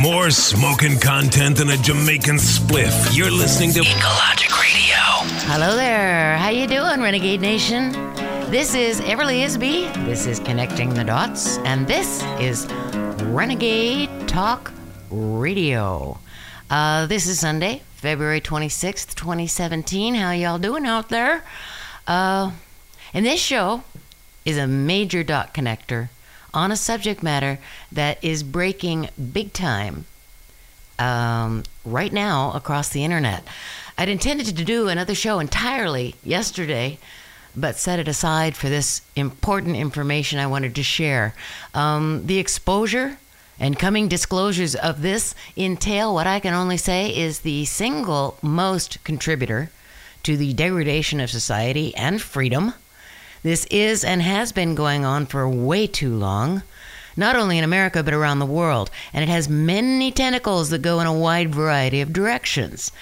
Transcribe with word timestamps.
More 0.00 0.30
smoking 0.30 0.98
content 0.98 1.58
than 1.58 1.70
a 1.70 1.76
Jamaican 1.76 2.36
spliff. 2.36 3.16
You're 3.16 3.30
listening 3.30 3.72
to 3.72 3.80
Ecologic 3.80 4.50
Radio. 4.58 4.96
Hello 5.50 5.74
there. 5.74 6.38
How 6.38 6.48
you 6.50 6.66
doing, 6.66 7.02
Renegade 7.02 7.40
Nation? 7.40 7.92
This 8.50 8.74
is 8.74 9.00
Everly 9.00 9.44
Isby. 9.44 9.92
This 10.06 10.26
is 10.26 10.38
Connecting 10.40 10.94
the 10.94 11.04
Dots, 11.04 11.58
and 11.58 11.86
this 11.86 12.22
is 12.38 12.66
Renegade 13.24 14.28
Talk 14.28 14.72
Radio. 15.10 16.18
Uh, 16.70 17.06
this 17.06 17.26
is 17.26 17.40
Sunday, 17.40 17.82
February 17.96 18.40
26th, 18.40 19.14
2017. 19.16 20.14
How 20.14 20.30
y'all 20.30 20.58
doing 20.58 20.86
out 20.86 21.08
there? 21.08 21.44
Uh, 22.06 22.52
and 23.12 23.26
this 23.26 23.40
show 23.40 23.82
is 24.44 24.56
a 24.56 24.66
major 24.66 25.22
dot 25.22 25.52
connector 25.52 26.08
on 26.52 26.72
a 26.72 26.76
subject 26.76 27.22
matter 27.22 27.58
that 27.92 28.22
is 28.22 28.42
breaking 28.42 29.08
big 29.32 29.52
time 29.52 30.06
um, 30.98 31.64
right 31.84 32.12
now 32.12 32.52
across 32.52 32.88
the 32.90 33.04
internet. 33.04 33.42
I'd 33.96 34.08
intended 34.08 34.46
to 34.46 34.64
do 34.64 34.88
another 34.88 35.14
show 35.14 35.38
entirely 35.38 36.14
yesterday, 36.22 36.98
but 37.56 37.76
set 37.76 37.98
it 37.98 38.08
aside 38.08 38.56
for 38.56 38.68
this 38.68 39.02
important 39.16 39.76
information 39.76 40.38
I 40.38 40.46
wanted 40.46 40.74
to 40.76 40.82
share. 40.82 41.34
Um, 41.74 42.26
the 42.26 42.38
exposure 42.38 43.18
and 43.58 43.78
coming 43.78 44.08
disclosures 44.08 44.74
of 44.74 45.02
this 45.02 45.34
entail 45.56 46.14
what 46.14 46.26
I 46.26 46.40
can 46.40 46.54
only 46.54 46.78
say 46.78 47.14
is 47.14 47.40
the 47.40 47.66
single 47.66 48.38
most 48.42 49.02
contributor 49.04 49.70
to 50.22 50.36
the 50.36 50.54
degradation 50.54 51.20
of 51.20 51.30
society 51.30 51.94
and 51.94 52.20
freedom 52.20 52.74
this 53.42 53.64
is 53.66 54.04
and 54.04 54.22
has 54.22 54.52
been 54.52 54.74
going 54.74 55.04
on 55.04 55.26
for 55.26 55.48
way 55.48 55.86
too 55.86 56.14
long, 56.14 56.62
not 57.16 57.36
only 57.36 57.58
in 57.58 57.64
America 57.64 58.02
but 58.02 58.14
around 58.14 58.38
the 58.38 58.46
world, 58.46 58.90
and 59.12 59.22
it 59.22 59.28
has 59.28 59.48
many 59.48 60.12
tentacles 60.12 60.70
that 60.70 60.82
go 60.82 61.00
in 61.00 61.06
a 61.06 61.12
wide 61.12 61.54
variety 61.54 62.00
of 62.00 62.12
directions. 62.12 62.92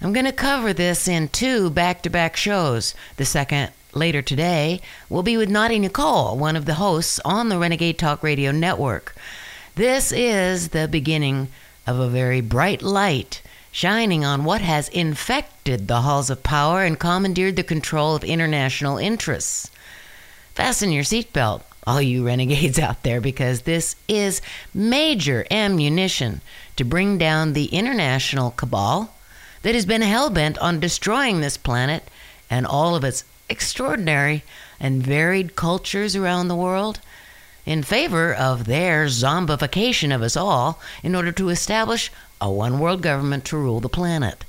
I'm 0.00 0.12
going 0.12 0.26
to 0.26 0.32
cover 0.32 0.72
this 0.72 1.06
in 1.06 1.28
two 1.28 1.70
back 1.70 2.02
to 2.02 2.10
back 2.10 2.36
shows. 2.36 2.94
The 3.16 3.24
second, 3.24 3.70
later 3.94 4.22
today, 4.22 4.80
will 5.08 5.22
be 5.22 5.36
with 5.36 5.48
Naughty 5.48 5.78
Nicole, 5.78 6.36
one 6.36 6.56
of 6.56 6.64
the 6.64 6.74
hosts 6.74 7.20
on 7.24 7.48
the 7.48 7.58
Renegade 7.58 7.98
Talk 7.98 8.22
Radio 8.22 8.50
Network. 8.50 9.14
This 9.76 10.12
is 10.12 10.70
the 10.70 10.88
beginning 10.88 11.48
of 11.86 11.98
a 11.98 12.08
very 12.08 12.40
bright 12.40 12.82
light 12.82 13.42
shining 13.70 14.24
on 14.24 14.44
what 14.44 14.60
has 14.60 14.88
infected 14.90 15.88
the 15.88 16.02
halls 16.02 16.30
of 16.30 16.42
power 16.42 16.84
and 16.84 16.98
commandeered 16.98 17.56
the 17.56 17.62
control 17.62 18.14
of 18.14 18.22
international 18.22 18.98
interests. 18.98 19.70
Fasten 20.54 20.92
your 20.92 21.04
seatbelt, 21.04 21.62
all 21.86 22.02
you 22.02 22.26
renegades 22.26 22.78
out 22.78 23.02
there, 23.02 23.20
because 23.20 23.62
this 23.62 23.96
is 24.06 24.42
major 24.74 25.46
ammunition 25.50 26.40
to 26.76 26.84
bring 26.84 27.16
down 27.16 27.52
the 27.52 27.66
international 27.66 28.50
cabal 28.50 29.14
that 29.62 29.74
has 29.74 29.86
been 29.86 30.02
hell 30.02 30.28
bent 30.28 30.58
on 30.58 30.80
destroying 30.80 31.40
this 31.40 31.56
planet 31.56 32.02
and 32.50 32.66
all 32.66 32.94
of 32.94 33.04
its 33.04 33.24
extraordinary 33.48 34.42
and 34.78 35.02
varied 35.02 35.56
cultures 35.56 36.14
around 36.14 36.48
the 36.48 36.56
world 36.56 37.00
in 37.64 37.82
favor 37.82 38.34
of 38.34 38.64
their 38.64 39.06
zombification 39.06 40.14
of 40.14 40.20
us 40.20 40.36
all 40.36 40.80
in 41.02 41.14
order 41.14 41.32
to 41.32 41.48
establish 41.48 42.10
a 42.40 42.50
one 42.50 42.78
world 42.78 43.00
government 43.02 43.44
to 43.44 43.56
rule 43.56 43.80
the 43.80 43.88
planet. 43.88 44.44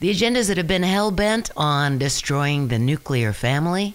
The 0.00 0.10
agendas 0.10 0.48
that 0.48 0.56
have 0.56 0.66
been 0.66 0.82
hell 0.82 1.10
bent 1.10 1.50
on 1.56 1.98
destroying 1.98 2.68
the 2.68 2.78
nuclear 2.78 3.32
family, 3.32 3.94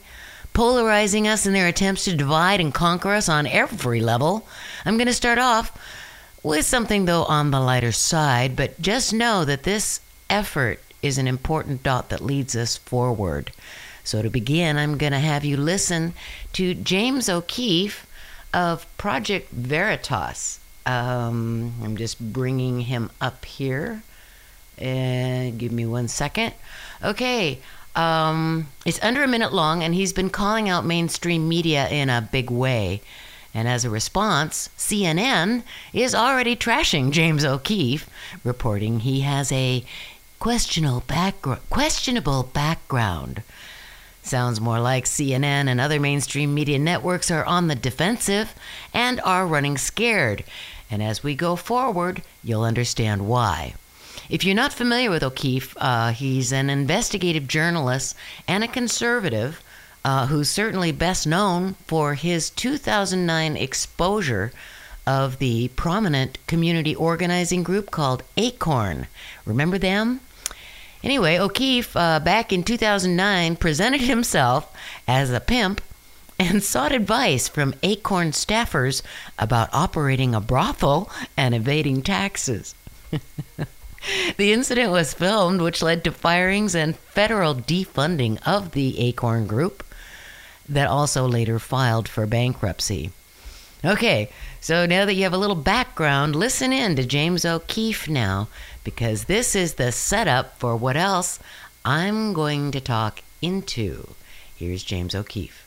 polarizing 0.56 1.28
us 1.28 1.46
in 1.46 1.54
their 1.54 1.68
attempts 1.68 2.06
to 2.06 2.16
divide 2.16 2.60
and 2.60 2.74
conquer 2.74 3.10
us 3.10 3.30
on 3.30 3.46
every 3.46 4.00
level. 4.00 4.48
I'm 4.86 4.98
going 4.98 5.06
to 5.06 5.14
start 5.14 5.38
off 5.38 5.78
with 6.42 6.66
something, 6.66 7.06
though, 7.06 7.26
on 7.26 7.52
the 7.52 7.60
lighter 7.60 7.92
side, 7.92 8.56
but 8.56 8.82
just 8.82 9.14
know 9.14 9.46
that 9.46 9.64
this 9.64 10.00
effort 10.30 10.80
is 11.02 11.18
an 11.18 11.28
important 11.28 11.84
dot 11.84 12.10
that 12.10 12.22
leads 12.22 12.56
us 12.56 12.78
forward. 12.78 13.52
So, 14.04 14.22
to 14.22 14.30
begin, 14.30 14.78
I'm 14.78 14.98
going 14.98 15.12
to 15.12 15.20
have 15.20 15.44
you 15.44 15.58
listen 15.58 16.14
to 16.54 16.74
James 16.74 17.28
O'Keefe 17.28 18.08
of 18.54 18.88
Project 18.98 19.52
Veritas. 19.52 20.60
Um, 20.86 21.74
I'm 21.84 21.98
just 21.98 22.20
bringing 22.32 22.82
him 22.82 23.12
up 23.20 23.44
here. 23.44 24.04
And 24.78 25.58
give 25.58 25.72
me 25.72 25.86
one 25.86 26.08
second. 26.08 26.54
Okay. 27.04 27.60
Um, 27.96 28.68
it's 28.86 29.02
under 29.02 29.24
a 29.24 29.28
minute 29.28 29.54
long, 29.54 29.84
and 29.84 29.96
he's 29.96 30.14
been 30.14 30.30
calling 30.30 30.70
out 30.70 30.86
mainstream 30.86 31.48
media 31.48 31.88
in 31.90 32.10
a 32.10 32.28
big 32.30 32.52
way. 32.52 33.02
And 33.54 33.70
as 33.70 33.86
a 33.86 33.90
response, 33.90 34.70
CNN 34.78 35.64
is 35.94 36.14
already 36.14 36.58
trashing 36.58 37.12
James 37.12 37.46
O'Keefe, 37.46 38.10
reporting 38.44 39.00
he 39.00 39.22
has 39.22 39.50
a 39.52 39.86
questionable, 40.40 41.04
backgr- 41.08 41.60
questionable 41.70 42.44
background. 42.44 43.44
Sounds 44.22 44.60
more 44.60 44.80
like 44.80 45.06
CNN 45.06 45.70
and 45.70 45.80
other 45.80 46.00
mainstream 46.00 46.54
media 46.54 46.80
networks 46.80 47.32
are 47.32 47.46
on 47.46 47.68
the 47.68 47.76
defensive 47.76 48.54
and 48.94 49.22
are 49.22 49.48
running 49.48 49.78
scared. 49.78 50.44
And 50.92 51.02
as 51.02 51.24
we 51.24 51.34
go 51.36 51.56
forward, 51.56 52.24
you'll 52.44 52.64
understand 52.64 53.28
why. 53.28 53.76
If 54.30 54.44
you're 54.44 54.56
not 54.56 54.74
familiar 54.74 55.12
with 55.12 55.24
O'Keefe, 55.24 55.76
uh, 55.80 56.12
he's 56.12 56.52
an 56.52 56.70
investigative 56.70 57.48
journalist 57.48 58.16
and 58.48 58.64
a 58.64 58.68
conservative 58.68 59.64
uh, 60.04 60.28
who's 60.28 60.50
certainly 60.50 60.92
best 60.92 61.28
known 61.28 61.76
for 61.86 62.16
his 62.16 62.50
2009 62.50 63.56
exposure 63.56 64.52
of 65.06 65.38
the 65.38 65.68
prominent 65.70 66.40
community 66.48 66.96
organizing 66.96 67.62
group 67.62 67.92
called 67.92 68.24
Acorn. 68.36 69.08
Remember 69.46 69.78
them? 69.78 70.22
Anyway, 71.04 71.38
O'Keefe, 71.38 71.96
uh, 71.96 72.20
back 72.20 72.52
in 72.52 72.64
2009, 72.64 73.56
presented 73.58 74.02
himself 74.02 74.76
as 75.08 75.32
a 75.32 75.40
pimp 75.40 75.82
and 76.40 76.64
sought 76.64 76.92
advice 76.92 77.48
from 77.48 77.76
Acorn 77.84 78.32
staffers 78.32 79.04
about 79.38 79.70
operating 79.72 80.34
a 80.34 80.42
brothel 80.42 81.12
and 81.38 81.54
evading 81.54 82.02
taxes. 82.02 82.74
the 84.38 84.54
incident 84.54 84.92
was 84.92 85.14
filmed, 85.14 85.62
which 85.62 85.82
led 85.82 86.04
to 86.04 86.12
firings 86.12 86.76
and 86.76 86.96
federal 86.96 87.56
defunding 87.56 88.40
of 88.46 88.72
the 88.72 89.00
Acorn 89.00 89.48
Group, 89.48 89.84
that 90.68 90.88
also 90.88 91.28
later 91.28 91.60
filed 91.60 92.08
for 92.08 92.26
bankruptcy. 92.26 93.12
Okay, 93.84 94.30
so 94.62 94.86
now 94.86 95.06
that 95.06 95.14
you 95.14 95.24
have 95.24 95.34
a 95.34 95.38
little 95.38 95.56
background, 95.56 96.36
listen 96.36 96.74
in 96.74 96.96
to 96.96 97.06
James 97.06 97.46
O'Keefe 97.46 98.10
now, 98.10 98.48
because 98.84 99.26
this 99.26 99.56
is 99.56 99.76
the 99.76 99.92
setup 99.92 100.58
for 100.58 100.76
what 100.76 100.98
else 100.98 101.40
I'm 101.84 102.34
going 102.34 102.72
to 102.72 102.82
talk 102.82 103.22
into. 103.44 104.16
Here's 104.56 104.84
James 104.84 105.14
O'Keefe. 105.14 105.62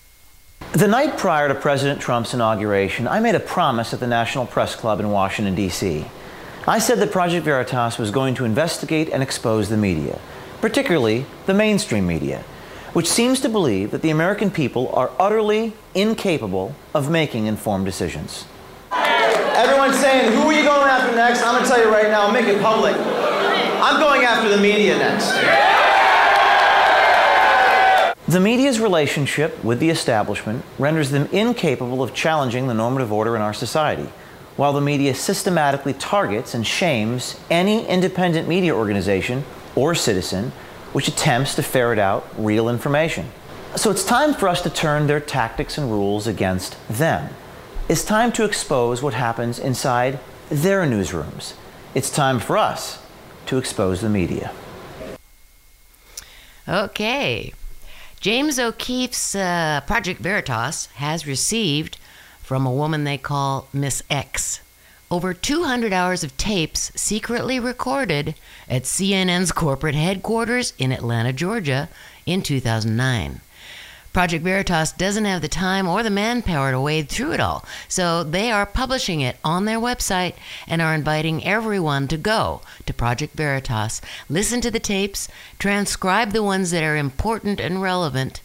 The 0.73 0.89
night 0.89 1.17
prior 1.17 1.47
to 1.47 1.55
President 1.55 2.01
Trump's 2.01 2.35
inauguration, 2.35 3.07
I 3.07 3.21
made 3.21 3.37
a 3.37 3.41
promise 3.41 3.95
at 3.95 4.01
the 4.01 4.07
National 4.09 4.47
Press 4.47 4.75
Club 4.75 4.99
in 4.99 5.11
Washington, 5.11 5.55
D.C. 5.55 6.05
I 6.67 6.79
said 6.79 6.99
that 6.99 7.13
Project 7.13 7.45
Veritas 7.45 7.99
was 7.99 8.11
going 8.11 8.35
to 8.35 8.45
investigate 8.45 9.09
and 9.11 9.23
expose 9.23 9.69
the 9.69 9.77
media, 9.77 10.19
particularly 10.61 11.25
the 11.47 11.55
mainstream 11.55 12.07
media, 12.07 12.45
which 12.93 13.09
seems 13.09 13.41
to 13.41 13.49
believe 13.49 13.91
that 13.91 14.03
the 14.03 14.11
American 14.11 14.51
people 14.51 14.91
are 14.95 15.11
utterly 15.19 15.73
incapable 15.95 16.75
of 16.93 17.11
making 17.11 17.47
informed 17.47 17.87
decisions. 17.87 18.45
Everyone's 18.93 19.99
saying, 19.99 20.33
who 20.33 20.43
are 20.43 20.53
you 20.53 20.63
going 20.63 20.89
after 20.89 21.17
next? 21.17 21.43
I'm 21.43 21.55
going 21.55 21.65
to 21.65 21.69
tell 21.69 21.81
you 21.83 21.91
right 21.91 22.11
now, 22.11 22.31
make 22.31 22.47
it 22.47 22.61
public. 22.61 22.95
I'm 22.97 23.99
going 24.01 24.25
after 24.25 24.49
the 24.49 24.59
media 24.59 24.99
next. 24.99 25.33
The 28.29 28.41
media's 28.41 28.79
relationship 28.79 29.65
with 29.65 29.81
the 29.81 29.89
establishment 29.89 30.65
renders 30.79 31.11
them 31.11 31.29
incapable 31.33 32.03
of 32.03 32.13
challenging 32.13 32.67
the 32.67 32.75
normative 32.75 33.11
order 33.11 33.35
in 33.37 33.41
our 33.41 33.55
society 33.55 34.09
while 34.59 34.73
the 34.73 34.81
media 34.81 35.15
systematically 35.15 35.93
targets 35.93 36.53
and 36.53 36.67
shames 36.67 37.39
any 37.49 37.87
independent 37.87 38.49
media 38.49 38.75
organization 38.75 39.45
or 39.77 39.95
citizen 39.95 40.51
which 40.93 41.07
attempts 41.07 41.55
to 41.55 41.63
ferret 41.63 41.99
out 41.99 42.27
real 42.37 42.69
information. 42.69 43.31
So 43.77 43.91
it's 43.93 44.05
time 44.05 44.35
for 44.35 44.49
us 44.49 44.61
to 44.63 44.71
turn 44.71 45.07
their 45.07 45.21
tactics 45.21 45.79
and 45.79 45.93
rules 45.93 46.27
against 46.27 46.77
them. 46.89 47.33
It's 47.89 48.05
time 48.05 48.33
to 48.33 48.45
expose 48.45 49.01
what 49.01 49.15
happens 49.15 49.61
inside 49.61 50.19
their 50.49 50.83
newsrooms. 50.85 51.55
It's 51.95 52.11
time 52.11 52.41
for 52.41 52.59
us 52.59 53.01
to 53.47 53.59
expose 53.59 54.01
the 54.01 54.09
media. 54.09 54.51
Okay. 56.67 57.53
James 58.19 58.59
O'Keefe's 58.59 59.37
uh, 59.37 59.83
Project 59.87 60.21
Veritas 60.21 60.87
has 60.97 61.29
received 61.29 61.99
from 62.49 62.65
a 62.65 62.73
woman 62.73 63.05
they 63.05 63.19
call 63.19 63.69
Miss 63.75 64.03
X. 64.09 64.61
Over 65.11 65.35
200 65.35 65.93
hours 65.93 66.25
of 66.25 66.35
tapes 66.39 66.91
secretly 66.97 67.61
recorded 67.61 68.35
at 68.67 68.85
CNN's 68.85 69.53
corporate 69.53 69.95
headquarters 69.95 70.73
in 70.79 70.91
Atlanta, 70.91 71.35
Georgia 71.35 71.91
in 72.25 72.41
2009. 72.41 73.43
Project 74.15 74.43
Veritas 74.43 74.93
doesn't 74.93 75.27
have 75.27 75.43
the 75.43 75.49
time 75.49 75.87
or 75.87 76.03
the 76.03 76.09
manpower 76.09 76.71
to 76.71 76.81
wade 76.81 77.11
through 77.11 77.33
it 77.33 77.41
all, 77.41 77.67
so 77.87 78.25
they 78.25 78.51
are 78.51 78.65
publishing 78.65 79.21
it 79.21 79.37
on 79.45 79.67
their 79.67 79.79
website 79.79 80.33
and 80.67 80.81
are 80.81 80.95
inviting 80.95 81.45
everyone 81.45 82.09
to 82.09 82.17
go 82.17 82.63
to 82.87 82.95
Project 82.95 83.37
Veritas, 83.37 84.01
listen 84.31 84.63
to 84.63 84.71
the 84.71 84.81
tapes, 84.81 85.29
transcribe 85.59 86.33
the 86.33 86.43
ones 86.43 86.71
that 86.71 86.83
are 86.83 86.97
important 86.97 87.61
and 87.61 87.83
relevant, 87.83 88.41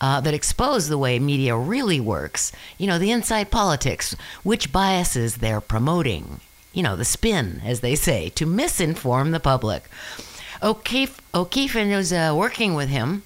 uh, 0.00 0.20
that 0.20 0.34
expose 0.34 0.88
the 0.88 0.98
way 0.98 1.18
media 1.18 1.56
really 1.56 2.00
works. 2.00 2.52
You 2.78 2.86
know, 2.86 2.98
the 2.98 3.10
inside 3.10 3.50
politics, 3.50 4.14
which 4.42 4.72
biases 4.72 5.36
they're 5.36 5.60
promoting. 5.60 6.40
You 6.72 6.82
know, 6.82 6.96
the 6.96 7.04
spin, 7.04 7.62
as 7.64 7.80
they 7.80 7.94
say, 7.94 8.28
to 8.30 8.46
misinform 8.46 9.32
the 9.32 9.40
public. 9.40 9.84
O'Keefe, 10.62 11.20
O'Keefe 11.34 11.76
and 11.76 11.92
those 11.92 12.12
uh, 12.12 12.34
working 12.36 12.74
with 12.74 12.88
him 12.88 13.22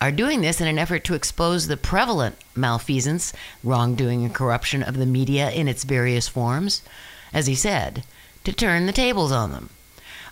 are 0.00 0.10
doing 0.10 0.40
this 0.40 0.60
in 0.60 0.66
an 0.66 0.78
effort 0.78 1.04
to 1.04 1.14
expose 1.14 1.66
the 1.66 1.76
prevalent 1.76 2.36
malfeasance, 2.54 3.32
wrongdoing, 3.62 4.24
and 4.24 4.34
corruption 4.34 4.82
of 4.82 4.96
the 4.96 5.06
media 5.06 5.50
in 5.50 5.68
its 5.68 5.84
various 5.84 6.26
forms, 6.26 6.82
as 7.34 7.46
he 7.46 7.54
said, 7.54 8.02
to 8.44 8.52
turn 8.52 8.86
the 8.86 8.92
tables 8.92 9.30
on 9.30 9.52
them. 9.52 9.68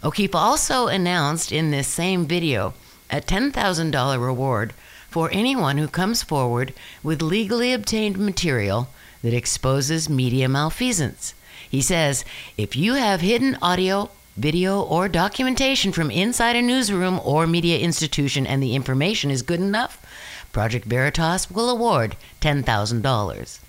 O'Keefe 0.03 0.35
also 0.35 0.87
announced 0.87 1.53
in 1.53 1.71
this 1.71 1.89
same 1.89 2.25
video 2.27 2.73
a 3.11 3.21
$10,000 3.21 4.25
reward 4.25 4.73
for 5.09 5.31
anyone 5.33 5.79
who 5.79 5.89
comes 5.89 6.23
forward 6.23 6.73
with 7.03 7.23
legally 7.23 7.73
obtained 7.73 8.19
material 8.19 8.89
that 9.23 9.35
exposes 9.35 10.09
media 10.09 10.49
malfeasance. 10.49 11.35
He 11.69 11.83
says 11.83 12.25
if 12.57 12.77
you 12.77 12.95
have 12.95 13.21
hidden 13.21 13.57
audio, 13.61 14.11
video, 14.37 14.81
or 14.81 15.09
documentation 15.09 15.93
from 15.93 16.11
inside 16.11 16.57
a 16.57 16.63
newsroom 16.63 17.21
or 17.25 17.47
media 17.47 17.79
institution 17.79 18.47
and 18.47 18.63
the 18.63 18.75
information 18.75 19.31
is 19.31 19.43
good 19.43 19.61
enough, 19.61 20.05
Project 20.53 20.87
Veritas 20.87 21.51
will 21.51 21.69
award 21.69 22.17
$10,000. 22.41 23.61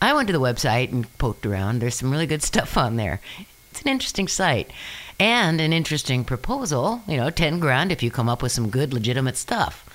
I 0.00 0.12
went 0.12 0.26
to 0.26 0.32
the 0.32 0.40
website 0.40 0.92
and 0.92 1.18
poked 1.18 1.46
around. 1.46 1.78
There's 1.80 1.94
some 1.94 2.10
really 2.10 2.26
good 2.26 2.42
stuff 2.50 2.76
on 2.76 2.96
there. 2.96 3.20
It's 3.70 3.82
an 3.82 3.88
interesting 3.88 4.28
site 4.28 4.70
and 5.18 5.60
an 5.60 5.72
interesting 5.72 6.24
proposal. 6.24 7.02
You 7.06 7.16
know, 7.16 7.30
10 7.30 7.58
grand 7.58 7.90
if 7.90 8.02
you 8.02 8.10
come 8.10 8.28
up 8.28 8.42
with 8.42 8.52
some 8.52 8.68
good, 8.68 8.92
legitimate 8.92 9.36
stuff. 9.36 9.88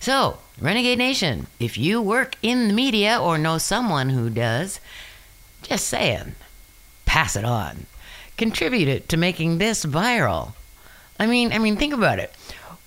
So, 0.00 0.38
Renegade 0.60 0.98
Nation, 0.98 1.46
if 1.58 1.76
you 1.76 2.00
work 2.00 2.36
in 2.42 2.68
the 2.68 2.74
media 2.74 3.18
or 3.20 3.38
know 3.38 3.58
someone 3.58 4.10
who 4.10 4.30
does, 4.30 4.80
just 5.62 5.86
saying, 5.86 6.34
pass 7.04 7.36
it 7.36 7.44
on 7.44 7.86
Contribute 8.36 8.88
it 8.88 9.08
to 9.08 9.16
making 9.16 9.56
this 9.56 9.86
viral. 9.86 10.52
I 11.18 11.26
mean, 11.26 11.52
I 11.52 11.58
mean, 11.58 11.76
think 11.76 11.94
about 11.94 12.18
it. 12.18 12.34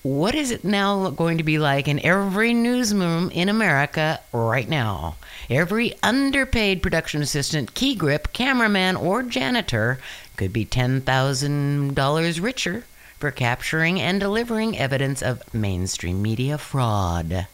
What 0.04 0.36
is 0.36 0.52
it 0.52 0.64
now 0.64 1.10
going 1.10 1.40
to 1.40 1.44
be 1.44 1.58
like 1.58 1.88
in 1.88 2.00
every 2.06 2.54
newsroom 2.54 3.32
in 3.32 3.50
America 3.50 4.20
right 4.32 4.70
now? 4.70 5.16
Every 5.50 5.96
underpaid 6.04 6.84
production 6.84 7.24
assistant, 7.24 7.74
key 7.74 7.96
grip, 7.96 8.32
cameraman, 8.32 8.96
or 8.96 9.24
janitor 9.24 9.98
could 10.38 10.54
be 10.54 10.66
$10,000 10.66 12.42
richer 12.42 12.86
for 13.20 13.32
capturing 13.32 14.00
and 14.00 14.20
delivering 14.20 14.78
evidence 14.78 15.22
of 15.22 15.54
mainstream 15.54 16.22
media 16.22 16.58
fraud. 16.58 17.48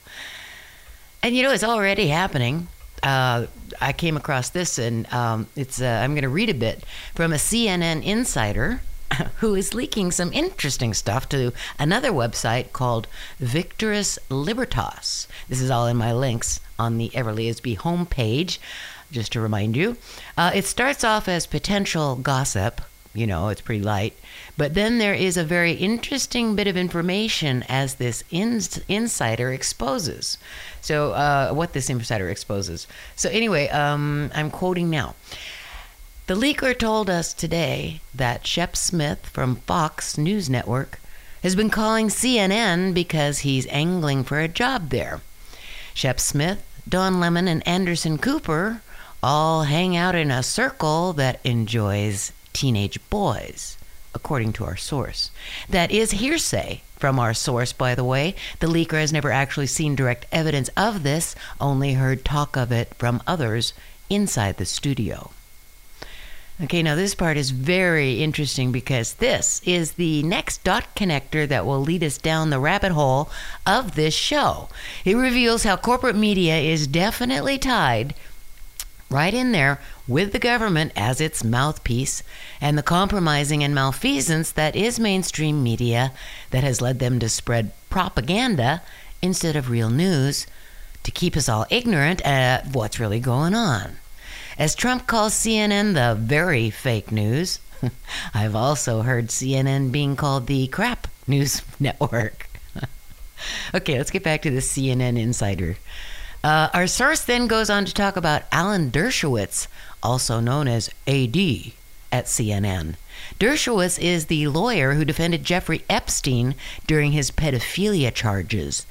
And 1.22 1.36
you 1.36 1.44
know, 1.44 1.52
it's 1.52 1.64
already 1.64 2.08
happening 2.08 2.68
uh, 3.06 3.46
I 3.80 3.94
came 3.94 4.18
across 4.18 4.50
this, 4.50 4.78
and 4.78 5.12
um, 5.14 5.48
it's 5.56 5.82
uh, 5.82 6.02
I'm 6.04 6.14
going 6.14 6.24
to 6.24 6.30
read 6.30 6.50
a 6.50 6.56
bit 6.56 6.84
from 7.14 7.32
a 7.32 7.38
CNN 7.38 8.04
insider 8.04 8.82
who 9.38 9.54
is 9.54 9.74
leaking 9.74 10.12
some 10.12 10.34
interesting 10.34 10.94
stuff 10.94 11.30
to 11.30 11.54
another 11.78 12.12
website 12.12 12.74
called 12.74 13.08
Victurus 13.40 14.18
Libertas. 14.30 15.28
This 15.48 15.62
is 15.62 15.70
all 15.70 15.88
in 15.88 15.98
my 15.98 16.12
links 16.14 16.60
on 16.80 16.98
the 16.98 17.10
Everly 17.10 17.48
Isby 17.48 17.78
homepage, 17.78 18.58
just 19.12 19.32
to 19.34 19.42
remind 19.42 19.76
you. 19.76 19.98
Uh, 20.36 20.52
it 20.56 20.66
starts 20.66 21.04
off 21.04 21.28
as 21.28 21.46
potential 21.46 22.16
gossip. 22.16 22.82
You 23.16 23.28
know, 23.28 23.50
it's 23.50 23.62
pretty 23.62 23.84
light. 23.84 24.14
But 24.58 24.74
then 24.74 24.98
there 24.98 25.14
is 25.14 25.38
a 25.38 25.44
very 25.44 25.74
interesting 25.74 26.56
bit 26.56 26.68
of 26.68 26.78
information 26.78 27.64
as 27.70 27.96
this 27.96 28.24
ins- 28.30 28.80
insider 28.88 29.52
exposes. 29.52 30.38
So, 30.82 31.12
uh, 31.14 31.54
what 31.54 31.74
this 31.74 31.90
insider 31.90 32.30
exposes. 32.30 32.88
So, 33.16 33.30
anyway, 33.30 33.70
um, 33.70 34.32
I'm 34.36 34.52
quoting 34.52 34.90
now. 34.90 35.16
The 36.28 36.36
leaker 36.36 36.78
told 36.78 37.10
us 37.10 37.34
today 37.34 38.02
that 38.14 38.48
Shep 38.48 38.76
Smith 38.76 39.28
from 39.28 39.58
Fox 39.58 40.18
News 40.18 40.50
Network 40.50 41.00
has 41.44 41.56
been 41.56 41.70
calling 41.70 42.08
CNN 42.08 42.94
because 42.94 43.40
he's 43.40 43.68
angling 43.68 44.24
for 44.24 44.40
a 44.40 44.48
job 44.48 44.90
there. 44.90 45.22
Shep 45.94 46.20
Smith, 46.20 46.64
Don 46.90 47.20
Lemon, 47.20 47.48
and 47.48 47.66
Anderson 47.68 48.18
Cooper 48.18 48.82
all 49.22 49.64
hang 49.64 49.96
out 49.96 50.16
in 50.16 50.32
a 50.32 50.44
circle 50.44 51.14
that 51.14 51.40
enjoys 51.44 52.32
teenage 52.56 53.00
boys 53.10 53.78
according 54.16 54.54
to 54.54 54.64
our 54.64 54.78
source. 54.78 55.30
That 55.70 55.92
is 55.92 56.12
hearsay 56.12 56.82
from 56.98 57.20
our 57.20 57.34
source, 57.34 57.74
by 57.74 57.94
the 57.94 58.04
way. 58.04 58.34
The 58.62 58.68
leaker 58.68 59.00
has 59.00 59.12
never 59.12 59.32
actually 59.32 59.68
seen 59.68 59.96
direct 59.96 60.26
evidence 60.32 60.70
of 60.78 61.04
this, 61.04 61.36
only 61.60 61.94
heard 61.94 62.24
talk 62.24 62.56
of 62.56 62.72
it 62.72 62.94
from 62.96 63.22
others 63.28 63.74
inside 64.10 64.58
the 64.58 64.66
studio. 64.66 65.32
Okay, 66.64 66.82
now 66.82 66.96
this 66.96 67.14
part 67.14 67.36
is 67.36 67.50
very 67.52 68.24
interesting 68.24 68.72
because 68.72 69.16
this 69.16 69.62
is 69.66 69.94
the 69.94 70.24
next 70.24 70.64
dot 70.64 70.86
connector 70.96 71.46
that 71.46 71.66
will 71.66 71.82
lead 71.82 72.02
us 72.02 72.18
down 72.18 72.50
the 72.50 72.60
rabbit 72.60 72.94
hole 72.94 73.30
of 73.68 73.96
this 73.96 74.16
show. 74.16 74.70
It 75.04 75.16
reveals 75.16 75.66
how 75.66 75.76
corporate 75.76 76.16
media 76.16 76.58
is 76.58 76.88
definitely 76.88 77.58
tied 77.58 78.16
right 79.10 79.34
in 79.34 79.52
there 79.52 79.80
with 80.08 80.32
the 80.32 80.40
government 80.40 80.92
as 80.96 81.22
its 81.22 81.44
mouthpiece 81.44 82.24
and 82.60 82.78
the 82.78 82.84
compromising 82.84 83.64
and 83.64 83.74
malfeasance 83.76 84.52
that 84.52 84.76
is 84.76 85.00
mainstream 85.00 85.64
media 85.64 86.12
that 86.52 86.64
has 86.64 86.82
led 86.82 87.00
them 87.00 87.20
to 87.20 87.30
spread 87.30 87.72
propaganda 87.90 88.82
instead 89.22 89.56
of 89.56 89.70
real 89.70 89.90
news 89.90 90.48
to 91.04 91.12
keep 91.12 91.38
us 91.38 91.48
all 91.48 91.66
ignorant 91.70 92.22
at 92.26 92.68
what's 92.74 93.00
really 93.00 93.20
going 93.20 93.54
on. 93.54 93.98
As 94.58 94.74
Trump 94.74 95.06
calls 95.06 95.34
CNN 95.34 95.94
the 95.94 96.20
very 96.20 96.70
fake 96.70 97.12
news, 97.12 97.60
I've 98.34 98.56
also 98.56 99.02
heard 99.02 99.28
CNN 99.28 99.92
being 99.92 100.16
called 100.16 100.48
the 100.48 100.68
crap 100.68 101.08
news 101.28 101.62
network. 101.80 102.48
okay, 103.74 103.98
let's 103.98 104.12
get 104.12 104.24
back 104.24 104.42
to 104.44 104.50
the 104.50 104.60
CNN 104.60 105.20
insider. 105.20 105.78
Uh, 106.46 106.70
our 106.76 106.86
source 106.86 107.22
then 107.22 107.48
goes 107.48 107.72
on 107.72 107.86
to 107.86 107.92
talk 107.92 108.16
about 108.16 108.44
Alan 108.52 108.92
Dershowitz, 108.92 109.66
also 110.04 110.40
known 110.40 110.68
as 110.68 110.92
AD 111.08 111.36
at 112.12 112.26
CNN. 112.26 112.98
Dershowitz 113.40 113.98
is 113.98 114.28
the 114.28 114.48
lawyer 114.50 114.94
who 114.94 115.04
defended 115.04 115.44
Jeffrey 115.44 115.84
Epstein 115.90 116.54
during 116.86 117.14
his 117.14 117.32
pedophilia 117.32 118.14
charges. 118.14 118.86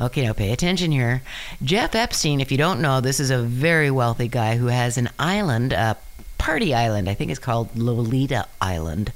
Okay, 0.00 0.22
now 0.22 0.34
pay 0.34 0.52
attention 0.52 0.92
here. 0.92 1.22
Jeff 1.60 1.96
Epstein, 1.96 2.40
if 2.40 2.52
you 2.52 2.58
don't 2.58 2.80
know, 2.80 3.00
this 3.00 3.18
is 3.18 3.30
a 3.30 3.42
very 3.42 3.90
wealthy 3.90 4.28
guy 4.28 4.56
who 4.56 4.66
has 4.66 4.96
an 4.96 5.10
island, 5.18 5.72
a 5.72 5.96
party 6.38 6.72
island, 6.72 7.08
I 7.08 7.14
think 7.14 7.32
it's 7.32 7.40
called 7.40 7.76
Lolita 7.76 8.46
Island, 8.60 9.12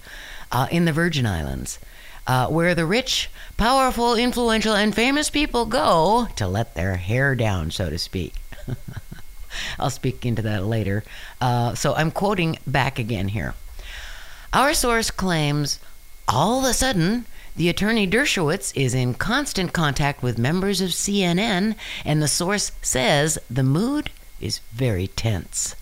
uh, 0.51 0.67
in 0.73 0.85
the 0.85 0.93
Virgin 0.93 1.27
Islands 1.27 1.79
uh, 2.29 2.47
where 2.47 2.75
the 2.75 2.87
rich, 2.87 3.31
powerful, 3.57 4.15
influential, 4.15 4.75
and 4.75 4.95
famous 4.95 5.31
people 5.31 5.65
go 5.65 6.29
to 6.37 6.47
let 6.47 6.75
their 6.75 6.97
hair 6.97 7.35
down, 7.35 7.71
so 7.71 7.89
to 7.91 7.99
speak. 7.99 8.35
I'll 9.79 9.91
speak 9.91 10.27
into 10.27 10.43
that 10.43 10.65
later. 10.65 11.03
Uh, 11.41 11.75
so 11.75 11.95
I'm 11.95 12.11
quoting 12.11 12.59
back 12.67 12.99
again 12.99 13.29
here. 13.29 13.55
Our 14.53 14.75
source 14.75 15.11
claims 15.11 15.81
all 16.29 16.59
of 16.59 16.65
a 16.71 16.75
sudden, 16.75 17.25
the 17.57 17.71
attorney 17.71 18.07
Dershowitz 18.07 18.73
is 18.77 18.95
in 18.95 19.15
constant 19.15 19.73
contact 19.73 20.23
with 20.23 20.39
members 20.39 20.81
of 20.81 20.91
CNN, 20.91 21.75
and 22.05 22.23
the 22.23 22.29
source 22.29 22.71
says 22.83 23.39
the 23.51 23.65
mood 23.65 24.11
is 24.41 24.61
very 24.73 25.09
tense. 25.09 25.75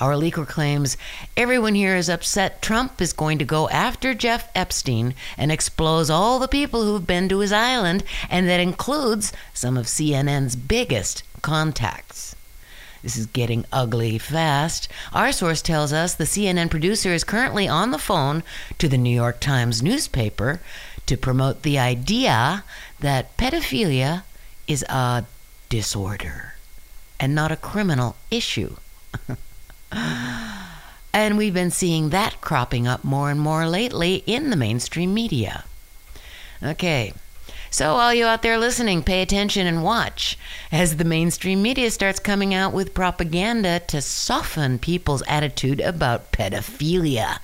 Our 0.00 0.12
leaker 0.12 0.46
claims 0.46 0.96
everyone 1.36 1.74
here 1.74 1.96
is 1.96 2.08
upset 2.08 2.62
Trump 2.62 3.02
is 3.02 3.12
going 3.12 3.38
to 3.38 3.44
go 3.44 3.68
after 3.68 4.14
Jeff 4.14 4.48
Epstein 4.54 5.14
and 5.36 5.50
expose 5.50 6.08
all 6.08 6.38
the 6.38 6.46
people 6.46 6.84
who've 6.84 7.06
been 7.06 7.28
to 7.30 7.40
his 7.40 7.52
island, 7.52 8.04
and 8.30 8.48
that 8.48 8.60
includes 8.60 9.32
some 9.52 9.76
of 9.76 9.86
CNN's 9.86 10.54
biggest 10.54 11.24
contacts. 11.42 12.36
This 13.02 13.16
is 13.16 13.26
getting 13.26 13.64
ugly 13.72 14.18
fast. 14.18 14.88
Our 15.12 15.32
source 15.32 15.62
tells 15.62 15.92
us 15.92 16.14
the 16.14 16.24
CNN 16.24 16.70
producer 16.70 17.12
is 17.12 17.24
currently 17.24 17.66
on 17.66 17.90
the 17.90 17.98
phone 17.98 18.44
to 18.78 18.88
the 18.88 18.98
New 18.98 19.14
York 19.14 19.40
Times 19.40 19.82
newspaper 19.82 20.60
to 21.06 21.16
promote 21.16 21.62
the 21.62 21.78
idea 21.78 22.62
that 23.00 23.36
pedophilia 23.36 24.22
is 24.68 24.84
a 24.84 25.24
disorder 25.68 26.54
and 27.18 27.34
not 27.34 27.50
a 27.50 27.56
criminal 27.56 28.14
issue. 28.30 28.76
And 29.92 31.36
we've 31.36 31.54
been 31.54 31.70
seeing 31.70 32.10
that 32.10 32.40
cropping 32.40 32.86
up 32.86 33.02
more 33.04 33.30
and 33.30 33.40
more 33.40 33.66
lately 33.66 34.22
in 34.26 34.50
the 34.50 34.56
mainstream 34.56 35.12
media. 35.14 35.64
Okay, 36.62 37.12
So, 37.70 37.96
all 37.96 38.14
you 38.14 38.24
out 38.24 38.40
there 38.42 38.56
listening, 38.58 39.02
pay 39.02 39.20
attention 39.20 39.66
and 39.66 39.82
watch 39.84 40.38
as 40.72 40.96
the 40.96 41.04
mainstream 41.04 41.60
media 41.60 41.90
starts 41.90 42.18
coming 42.18 42.54
out 42.54 42.72
with 42.72 42.94
propaganda 42.94 43.80
to 43.88 44.00
soften 44.00 44.78
people's 44.78 45.22
attitude 45.28 45.80
about 45.80 46.32
pedophilia. 46.32 47.38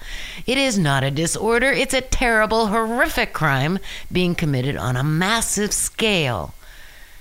It 0.47 0.57
is 0.57 0.79
not 0.79 1.05
a 1.05 1.11
disorder, 1.11 1.71
it's 1.71 1.93
a 1.95 2.01
terrible, 2.01 2.69
horrific 2.69 3.35
crime 3.35 3.79
being 4.11 4.35
committed 4.35 4.77
on 4.77 4.97
a 4.97 5.05
massive 5.05 5.75
scale. 5.75 6.55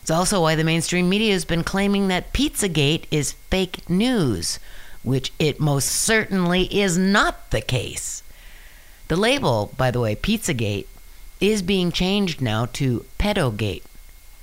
It's 0.02 0.12
also 0.12 0.42
why 0.42 0.56
the 0.56 0.64
mainstream 0.64 1.10
media 1.10 1.34
has 1.34 1.46
been 1.46 1.64
claiming 1.64 2.08
that 2.08 2.34
Pizzagate 2.34 3.06
is 3.12 3.34
fake 3.50 3.90
news, 3.90 4.60
which 5.04 5.32
it 5.40 5.60
most 5.60 5.88
certainly 5.88 6.64
is 6.74 6.98
not 6.98 7.52
the 7.52 7.62
case. 7.62 8.24
The 9.08 9.16
label, 9.16 9.74
by 9.78 9.92
the 9.92 10.00
way, 10.00 10.16
Pizzagate, 10.16 10.88
is 11.40 11.62
being 11.62 11.92
changed 11.92 12.42
now 12.42 12.68
to 12.74 13.06
Pedogate 13.18 13.84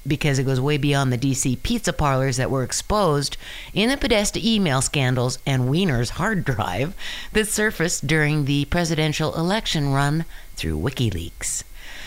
because 0.07 0.39
it 0.39 0.45
goes 0.45 0.61
way 0.61 0.77
beyond 0.77 1.13
the 1.13 1.19
DC 1.19 1.63
pizza 1.63 1.93
parlors 1.93 2.37
that 2.37 2.51
were 2.51 2.63
exposed 2.63 3.37
in 3.75 3.91
the 3.91 3.97
Podesta 3.97 4.41
email 4.43 4.81
scandals 4.81 5.39
and 5.47 5.69
Weiner's 5.69 6.11
hard 6.11 6.45
drive 6.45 6.95
that 7.33 7.49
surfaced 7.49 8.07
during 8.07 8.45
the 8.45 8.65
presidential 8.67 9.35
election 9.35 9.93
run 9.93 10.25
through 10.57 10.79
WikiLeaks. 10.79 11.65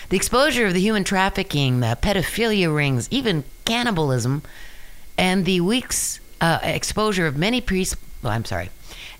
The 0.09 0.17
exposure 0.17 0.67
of 0.67 0.73
the 0.73 0.81
human 0.81 1.03
trafficking, 1.03 1.79
the 1.79 1.97
pedophilia 2.01 2.73
rings, 2.73 3.07
even 3.09 3.43
cannibalism, 3.65 4.43
and 5.17 5.45
the 5.45 5.61
week's 5.61 6.19
uh, 6.41 6.59
exposure 6.61 7.25
of 7.27 7.37
many 7.37 7.61
priests. 7.61 7.95
Well, 8.23 8.31
I'm 8.31 8.45
sorry. 8.45 8.69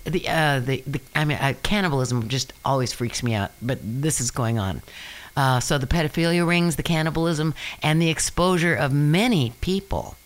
The, 0.04 0.26
uh, 0.28 0.60
the, 0.60 0.82
the 0.86 1.00
I 1.14 1.24
mean, 1.24 1.38
uh, 1.38 1.54
cannibalism 1.62 2.28
just 2.28 2.52
always 2.64 2.92
freaks 2.92 3.22
me 3.22 3.34
out, 3.34 3.52
but 3.60 3.78
this 3.82 4.20
is 4.20 4.30
going 4.30 4.58
on. 4.58 4.82
Uh, 5.36 5.60
so 5.60 5.78
the 5.78 5.86
pedophilia 5.86 6.46
rings, 6.46 6.76
the 6.76 6.82
cannibalism, 6.82 7.54
and 7.82 8.00
the 8.00 8.10
exposure 8.10 8.74
of 8.74 8.92
many 8.92 9.52
people 9.60 10.16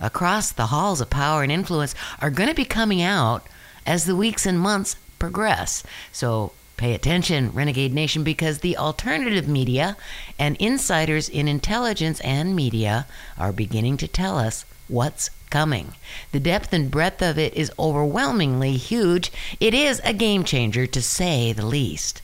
across 0.00 0.52
the 0.52 0.66
halls 0.66 1.00
of 1.00 1.10
power 1.10 1.42
and 1.42 1.52
influence 1.52 1.94
are 2.20 2.30
going 2.30 2.48
to 2.48 2.54
be 2.54 2.64
coming 2.64 3.02
out 3.02 3.46
as 3.86 4.04
the 4.04 4.16
weeks 4.16 4.46
and 4.46 4.60
months 4.60 4.96
progress. 5.18 5.82
So 6.12 6.52
pay 6.76 6.94
attention, 6.94 7.52
Renegade 7.52 7.92
Nation, 7.92 8.22
because 8.22 8.58
the 8.58 8.76
alternative 8.76 9.48
media 9.48 9.96
and 10.38 10.56
insiders 10.56 11.28
in 11.28 11.48
intelligence 11.48 12.20
and 12.20 12.54
media 12.54 13.06
are 13.38 13.52
beginning 13.52 13.96
to 13.98 14.08
tell 14.08 14.38
us 14.38 14.64
what's 14.88 15.30
coming. 15.50 15.94
The 16.32 16.40
depth 16.40 16.72
and 16.72 16.90
breadth 16.90 17.20
of 17.20 17.38
it 17.38 17.52
is 17.54 17.72
overwhelmingly 17.78 18.76
huge. 18.76 19.30
It 19.58 19.74
is 19.74 20.00
a 20.04 20.12
game 20.12 20.44
changer, 20.44 20.86
to 20.86 21.02
say 21.02 21.52
the 21.52 21.66
least. 21.66 22.22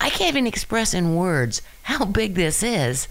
I 0.00 0.10
can't 0.10 0.30
even 0.30 0.46
express 0.46 0.94
in 0.94 1.16
words 1.16 1.62
how 1.82 2.04
big 2.04 2.34
this 2.34 2.62
is 2.62 3.08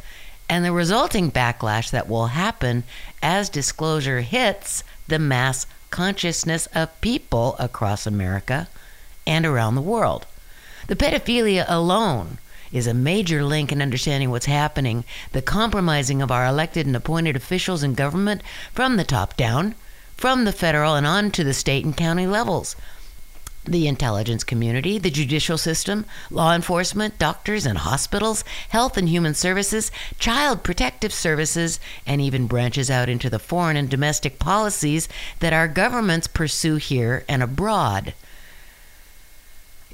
and 0.49 0.63
the 0.63 0.71
resulting 0.71 1.31
backlash 1.31 1.89
that 1.91 2.07
will 2.07 2.27
happen 2.27 2.83
as 3.21 3.49
disclosure 3.49 4.21
hits 4.21 4.83
the 5.07 5.19
mass 5.19 5.65
consciousness 5.89 6.67
of 6.75 7.01
people 7.01 7.55
across 7.59 8.05
America 8.05 8.67
and 9.25 9.45
around 9.45 9.75
the 9.75 9.81
world. 9.81 10.25
The 10.87 10.95
pedophilia 10.95 11.65
alone 11.67 12.39
is 12.73 12.87
a 12.87 12.93
major 12.93 13.43
link 13.43 13.71
in 13.71 13.81
understanding 13.81 14.29
what's 14.29 14.47
happening, 14.47 15.05
the 15.31 15.41
compromising 15.41 16.21
of 16.21 16.31
our 16.31 16.45
elected 16.45 16.85
and 16.85 16.95
appointed 16.95 17.37
officials 17.37 17.83
in 17.83 17.93
government 17.93 18.41
from 18.73 18.97
the 18.97 19.05
top 19.05 19.37
down, 19.37 19.75
from 20.17 20.43
the 20.43 20.51
federal 20.51 20.95
and 20.95 21.07
on 21.07 21.31
to 21.31 21.45
the 21.45 21.53
state 21.53 21.85
and 21.85 21.95
county 21.95 22.27
levels 22.27 22.75
the 23.65 23.87
intelligence 23.87 24.43
community, 24.43 24.97
the 24.97 25.09
judicial 25.09 25.57
system, 25.57 26.05
law 26.29 26.53
enforcement, 26.53 27.17
doctors 27.17 27.65
and 27.65 27.79
hospitals, 27.79 28.43
health 28.69 28.97
and 28.97 29.07
human 29.07 29.33
services, 29.33 29.91
child 30.19 30.63
protective 30.63 31.13
services, 31.13 31.79
and 32.05 32.19
even 32.19 32.47
branches 32.47 32.91
out 32.91 33.07
into 33.07 33.29
the 33.29 33.39
foreign 33.39 33.77
and 33.77 33.89
domestic 33.89 34.37
policies 34.37 35.07
that 35.39 35.53
our 35.53 35.67
governments 35.67 36.27
pursue 36.27 36.75
here 36.75 37.23
and 37.29 37.41
abroad. 37.41 38.13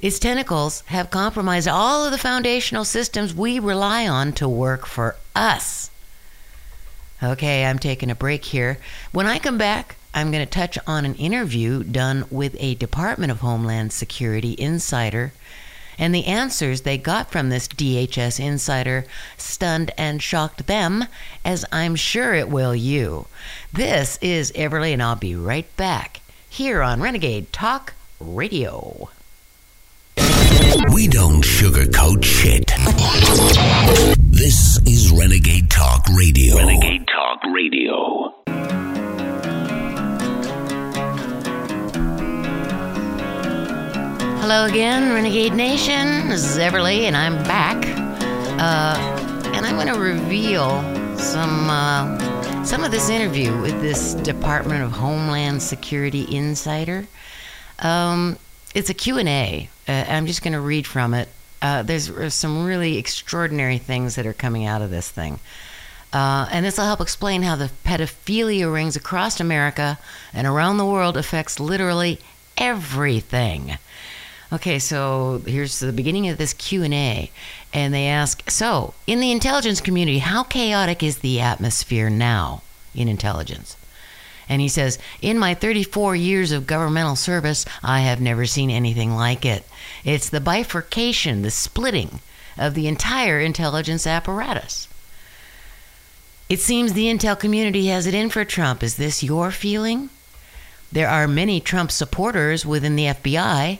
Its 0.02 0.18
tentacles 0.18 0.82
have 0.86 1.10
compromised 1.10 1.68
all 1.68 2.06
of 2.06 2.12
the 2.12 2.18
foundational 2.18 2.84
systems 2.84 3.34
we 3.34 3.58
rely 3.58 4.08
on 4.08 4.32
to 4.32 4.48
work 4.48 4.86
for 4.86 5.16
us. 5.34 5.90
Okay, 7.22 7.66
I'm 7.66 7.78
taking 7.78 8.10
a 8.10 8.14
break 8.14 8.46
here. 8.46 8.78
When 9.12 9.26
I 9.26 9.38
come 9.38 9.58
back, 9.58 9.96
I'm 10.14 10.32
going 10.32 10.44
to 10.44 10.50
touch 10.50 10.78
on 10.86 11.04
an 11.04 11.14
interview 11.16 11.84
done 11.84 12.24
with 12.30 12.56
a 12.58 12.76
Department 12.76 13.30
of 13.30 13.40
Homeland 13.40 13.92
Security 13.92 14.56
insider. 14.58 15.32
And 15.98 16.14
the 16.14 16.24
answers 16.24 16.80
they 16.80 16.96
got 16.96 17.30
from 17.30 17.50
this 17.50 17.68
DHS 17.68 18.40
insider 18.40 19.04
stunned 19.36 19.90
and 19.98 20.22
shocked 20.22 20.66
them, 20.66 21.04
as 21.44 21.66
I'm 21.70 21.94
sure 21.94 22.32
it 22.32 22.48
will 22.48 22.74
you. 22.74 23.26
This 23.70 24.18
is 24.22 24.50
Everly, 24.52 24.94
and 24.94 25.02
I'll 25.02 25.14
be 25.14 25.36
right 25.36 25.76
back 25.76 26.22
here 26.48 26.80
on 26.80 27.02
Renegade 27.02 27.52
Talk 27.52 27.92
Radio. 28.18 29.10
We 30.92 31.08
don't 31.08 31.42
sugarcoat 31.42 32.24
shit. 32.24 32.72
This 34.30 34.78
is 34.86 35.10
Renegade 35.12 35.70
Talk 35.70 36.06
Radio. 36.16 36.56
Renegade 36.56 37.06
Talk 37.06 37.40
Radio. 37.54 38.34
Hello 44.40 44.64
again, 44.64 45.12
Renegade 45.14 45.52
Nation. 45.54 46.28
This 46.28 46.44
is 46.44 46.58
Everly, 46.58 47.02
and 47.02 47.16
I'm 47.16 47.36
back. 47.44 47.76
Uh, 48.58 48.98
and 49.54 49.64
I'm 49.64 49.76
going 49.76 49.86
to 49.86 50.00
reveal 50.00 50.68
some 51.16 51.70
uh, 51.70 52.64
some 52.64 52.82
of 52.82 52.90
this 52.90 53.10
interview 53.10 53.56
with 53.60 53.80
this 53.80 54.14
Department 54.14 54.82
of 54.82 54.92
Homeland 54.92 55.62
Security 55.62 56.26
insider. 56.34 57.06
Um, 57.78 58.38
it's 58.74 58.90
a 58.90 58.94
Q&A. 58.94 59.68
Uh, 59.88 60.04
I'm 60.08 60.26
just 60.26 60.42
going 60.42 60.52
to 60.52 60.60
read 60.60 60.86
from 60.86 61.14
it. 61.14 61.28
Uh, 61.62 61.82
there's 61.82 62.34
some 62.34 62.64
really 62.64 62.96
extraordinary 62.96 63.78
things 63.78 64.14
that 64.14 64.26
are 64.26 64.32
coming 64.32 64.64
out 64.64 64.82
of 64.82 64.90
this 64.90 65.10
thing. 65.10 65.40
Uh, 66.12 66.48
and 66.50 66.64
this 66.64 66.78
will 66.78 66.86
help 66.86 67.00
explain 67.00 67.42
how 67.42 67.54
the 67.54 67.70
pedophilia 67.84 68.72
rings 68.72 68.96
across 68.96 69.40
America 69.40 69.98
and 70.32 70.46
around 70.46 70.78
the 70.78 70.86
world 70.86 71.16
affects 71.16 71.60
literally 71.60 72.18
everything. 72.58 73.76
Okay, 74.52 74.80
so 74.80 75.42
here's 75.46 75.78
the 75.78 75.92
beginning 75.92 76.28
of 76.28 76.38
this 76.38 76.52
Q&A 76.54 77.30
and 77.72 77.94
they 77.94 78.08
ask, 78.08 78.50
"So, 78.50 78.94
in 79.06 79.20
the 79.20 79.30
intelligence 79.30 79.80
community, 79.80 80.18
how 80.18 80.42
chaotic 80.42 81.04
is 81.04 81.18
the 81.18 81.40
atmosphere 81.40 82.10
now 82.10 82.62
in 82.92 83.06
intelligence?" 83.06 83.76
And 84.50 84.60
he 84.60 84.68
says, 84.68 84.98
In 85.22 85.38
my 85.38 85.54
34 85.54 86.14
years 86.14 86.52
of 86.52 86.66
governmental 86.66 87.16
service, 87.16 87.64
I 87.82 88.00
have 88.00 88.20
never 88.20 88.44
seen 88.44 88.68
anything 88.68 89.14
like 89.14 89.46
it. 89.46 89.64
It's 90.04 90.28
the 90.28 90.40
bifurcation, 90.40 91.40
the 91.40 91.50
splitting 91.50 92.20
of 92.58 92.74
the 92.74 92.86
entire 92.86 93.40
intelligence 93.40 94.06
apparatus. 94.06 94.88
It 96.50 96.60
seems 96.60 96.92
the 96.92 97.06
intel 97.06 97.38
community 97.38 97.86
has 97.86 98.06
it 98.06 98.14
in 98.14 98.28
for 98.28 98.44
Trump. 98.44 98.82
Is 98.82 98.96
this 98.96 99.22
your 99.22 99.50
feeling? 99.50 100.10
There 100.92 101.08
are 101.08 101.26
many 101.26 101.60
Trump 101.60 101.90
supporters 101.90 102.66
within 102.66 102.96
the 102.96 103.06
FBI 103.06 103.78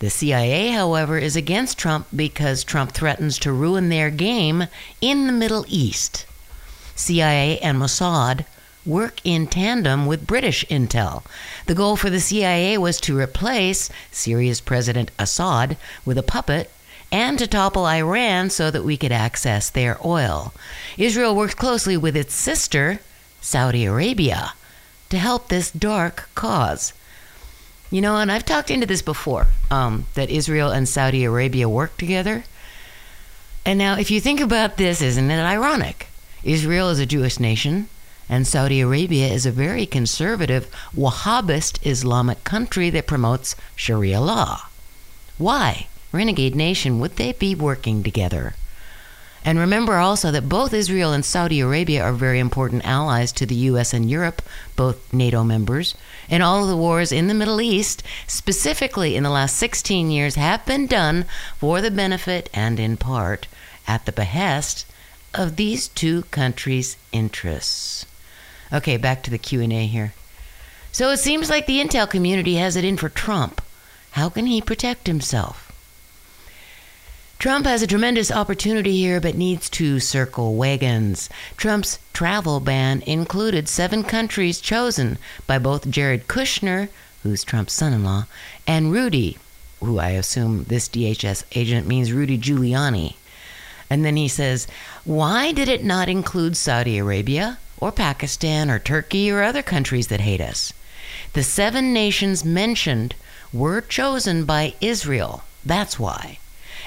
the 0.00 0.10
CIA, 0.10 0.70
however, 0.70 1.18
is 1.18 1.34
against 1.34 1.76
Trump 1.76 2.06
because 2.14 2.62
Trump 2.62 2.92
threatens 2.92 3.36
to 3.40 3.52
ruin 3.52 3.88
their 3.88 4.10
game 4.10 4.68
in 5.00 5.26
the 5.26 5.32
Middle 5.32 5.64
East. 5.66 6.24
CIA 6.94 7.58
and 7.58 7.78
Mossad 7.78 8.44
work 8.88 9.20
in 9.22 9.46
tandem 9.46 10.06
with 10.06 10.26
British 10.26 10.64
intel. 10.66 11.22
The 11.66 11.74
goal 11.74 11.94
for 11.94 12.10
the 12.10 12.18
CIA 12.18 12.78
was 12.78 13.00
to 13.02 13.18
replace 13.18 13.90
Syria's 14.10 14.60
President 14.60 15.10
Assad 15.18 15.76
with 16.04 16.16
a 16.18 16.22
puppet 16.22 16.70
and 17.12 17.38
to 17.38 17.46
topple 17.46 17.86
Iran 17.86 18.50
so 18.50 18.70
that 18.70 18.84
we 18.84 18.96
could 18.96 19.12
access 19.12 19.70
their 19.70 19.98
oil. 20.04 20.52
Israel 20.96 21.36
works 21.36 21.54
closely 21.54 21.96
with 21.96 22.16
its 22.16 22.34
sister, 22.34 23.00
Saudi 23.40 23.84
Arabia, 23.84 24.54
to 25.10 25.18
help 25.18 25.48
this 25.48 25.70
dark 25.70 26.28
cause. 26.34 26.92
You 27.90 28.00
know, 28.00 28.16
and 28.16 28.30
I've 28.30 28.44
talked 28.44 28.70
into 28.70 28.86
this 28.86 29.02
before 29.02 29.48
um, 29.70 30.06
that 30.14 30.30
Israel 30.30 30.70
and 30.70 30.88
Saudi 30.88 31.24
Arabia 31.24 31.68
work 31.68 31.96
together. 31.96 32.44
And 33.64 33.78
now, 33.78 33.98
if 33.98 34.10
you 34.10 34.20
think 34.20 34.40
about 34.40 34.76
this, 34.76 35.00
isn't 35.00 35.30
it 35.30 35.42
ironic? 35.42 36.08
Israel 36.42 36.90
is 36.90 36.98
a 36.98 37.06
Jewish 37.06 37.40
nation, 37.40 37.88
and 38.28 38.46
Saudi 38.46 38.80
Arabia 38.80 39.26
is 39.28 39.46
a 39.46 39.50
very 39.50 39.86
conservative 39.86 40.70
Wahhabist 40.94 41.84
Islamic 41.86 42.44
country 42.44 42.90
that 42.90 43.06
promotes 43.06 43.56
Sharia 43.74 44.20
law. 44.20 44.68
Why, 45.38 45.86
renegade 46.12 46.54
nation, 46.54 46.98
would 47.00 47.16
they 47.16 47.32
be 47.32 47.54
working 47.54 48.02
together? 48.02 48.54
And 49.44 49.58
remember 49.58 49.96
also 49.96 50.30
that 50.32 50.48
both 50.48 50.74
Israel 50.74 51.12
and 51.12 51.24
Saudi 51.24 51.60
Arabia 51.60 52.02
are 52.02 52.12
very 52.12 52.38
important 52.38 52.84
allies 52.84 53.32
to 53.32 53.46
the 53.46 53.54
US 53.54 53.94
and 53.94 54.10
Europe, 54.10 54.42
both 54.76 55.12
NATO 55.12 55.44
members. 55.44 55.94
And 56.28 56.42
all 56.42 56.64
of 56.64 56.68
the 56.68 56.76
wars 56.76 57.12
in 57.12 57.28
the 57.28 57.34
Middle 57.34 57.60
East, 57.60 58.02
specifically 58.26 59.16
in 59.16 59.22
the 59.22 59.30
last 59.30 59.56
16 59.56 60.10
years, 60.10 60.34
have 60.34 60.66
been 60.66 60.86
done 60.86 61.24
for 61.56 61.80
the 61.80 61.90
benefit 61.90 62.50
and 62.52 62.78
in 62.78 62.96
part 62.96 63.46
at 63.86 64.04
the 64.04 64.12
behest 64.12 64.84
of 65.32 65.56
these 65.56 65.88
two 65.88 66.22
countries' 66.24 66.96
interests. 67.12 68.04
Okay, 68.72 68.96
back 68.96 69.22
to 69.22 69.30
the 69.30 69.38
Q&A 69.38 69.86
here. 69.86 70.12
So 70.92 71.10
it 71.10 71.18
seems 71.18 71.50
like 71.50 71.66
the 71.66 71.82
intel 71.82 72.08
community 72.08 72.56
has 72.56 72.76
it 72.76 72.84
in 72.84 72.96
for 72.96 73.08
Trump. 73.08 73.60
How 74.12 74.28
can 74.28 74.46
he 74.46 74.60
protect 74.60 75.06
himself? 75.06 75.68
Trump 77.38 77.66
has 77.66 77.82
a 77.82 77.86
tremendous 77.86 78.32
opportunity 78.32 78.96
here, 78.96 79.20
but 79.20 79.36
needs 79.36 79.70
to 79.70 80.00
circle 80.00 80.56
wagons. 80.56 81.30
Trump's 81.56 82.00
travel 82.12 82.58
ban 82.58 83.00
included 83.06 83.68
seven 83.68 84.02
countries 84.02 84.60
chosen 84.60 85.18
by 85.46 85.56
both 85.56 85.88
Jared 85.88 86.26
Kushner, 86.26 86.88
who's 87.22 87.44
Trump's 87.44 87.74
son 87.74 87.92
in 87.92 88.02
law, 88.02 88.24
and 88.66 88.90
Rudy, 88.90 89.38
who 89.78 90.00
I 90.00 90.10
assume 90.10 90.64
this 90.64 90.88
DHS 90.88 91.44
agent 91.52 91.86
means 91.86 92.12
Rudy 92.12 92.38
Giuliani. 92.38 93.14
And 93.88 94.04
then 94.04 94.16
he 94.16 94.26
says, 94.26 94.66
Why 95.04 95.52
did 95.52 95.68
it 95.68 95.84
not 95.84 96.08
include 96.08 96.56
Saudi 96.56 96.98
Arabia, 96.98 97.58
or 97.80 97.92
Pakistan, 97.92 98.70
or 98.70 98.78
Turkey, 98.78 99.30
or 99.30 99.42
other 99.42 99.62
countries 99.62 100.08
that 100.08 100.20
hate 100.20 100.40
us? 100.40 100.72
The 101.32 101.42
seven 101.42 101.92
nations 101.92 102.44
mentioned 102.44 103.14
were 103.52 103.80
chosen 103.80 104.44
by 104.44 104.74
Israel. 104.80 105.42
That's 105.64 105.98
why 105.98 106.38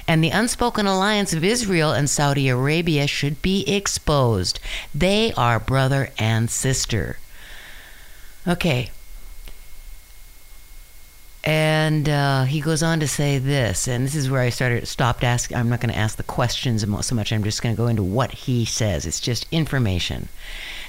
and 0.08 0.24
the 0.24 0.30
unspoken 0.30 0.86
alliance 0.86 1.34
of 1.34 1.44
Israel 1.44 1.92
and 1.92 2.10
Saudi 2.10 2.50
Arabia 2.50 3.08
should 3.08 3.42
be 3.42 3.64
exposed. 3.68 4.60
They 4.94 5.34
are 5.34 5.60
brother 5.60 6.10
and 6.18 6.50
sister. 6.50 7.18
Okay. 8.48 8.92
And 11.44 12.08
uh, 12.08 12.44
he 12.44 12.62
goes 12.62 12.84
on 12.84 13.00
to 13.00 13.08
say 13.08 13.40
this, 13.40 13.88
and 13.88 14.06
this 14.06 14.14
is 14.14 14.30
where 14.30 14.42
I 14.42 14.50
started 14.50 14.88
stopped 14.88 15.24
asking. 15.24 15.58
I'm 15.58 15.70
not 15.70 15.82
going 15.82 15.94
to 15.94 15.98
ask 15.98 16.18
the 16.18 16.24
questions 16.24 16.82
so 16.82 17.16
much. 17.16 17.32
I'm 17.32 17.44
just 17.44 17.64
going 17.64 17.76
to 17.76 17.82
go 17.82 17.88
into 17.88 18.04
what 18.04 18.32
he 18.32 18.64
says. 18.66 19.06
It's 19.06 19.20
just 19.20 19.48
information. 19.52 20.30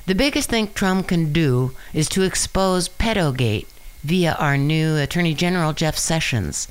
The 0.04 0.16
biggest 0.16 0.48
thing 0.48 0.66
Trump 0.74 1.06
can 1.06 1.32
do 1.32 1.76
is 1.94 2.08
to 2.08 2.22
expose 2.22 2.88
pedogate 2.88 3.68
via 4.02 4.32
our 4.32 4.56
new 4.56 4.96
Attorney 4.96 5.32
General, 5.32 5.72
Jeff 5.72 5.96
Sessions. 5.96 6.66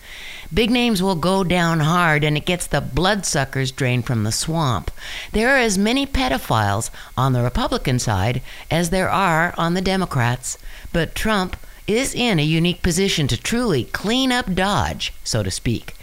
Big 0.53 0.69
names 0.69 1.01
will 1.01 1.15
go 1.15 1.45
down 1.45 1.79
hard, 1.79 2.25
and 2.25 2.35
it 2.35 2.45
gets 2.45 2.67
the 2.67 2.81
bloodsuckers 2.81 3.71
drained 3.71 4.05
from 4.05 4.25
the 4.25 4.33
swamp. 4.33 4.91
There 5.31 5.55
are 5.55 5.59
as 5.59 5.77
many 5.77 6.05
pedophiles 6.05 6.89
on 7.15 7.31
the 7.31 7.41
Republican 7.41 8.00
side 8.00 8.41
as 8.69 8.89
there 8.89 9.09
are 9.09 9.53
on 9.57 9.75
the 9.75 9.81
Democrats, 9.81 10.57
but 10.91 11.15
Trump 11.15 11.55
is 11.88 12.13
in 12.13 12.38
a 12.38 12.43
unique 12.43 12.81
position 12.81 13.29
to 13.29 13.38
truly 13.38 13.85
clean 13.85 14.33
up 14.33 14.53
Dodge, 14.53 15.13
so 15.23 15.41
to 15.41 15.51
speak. 15.51 15.93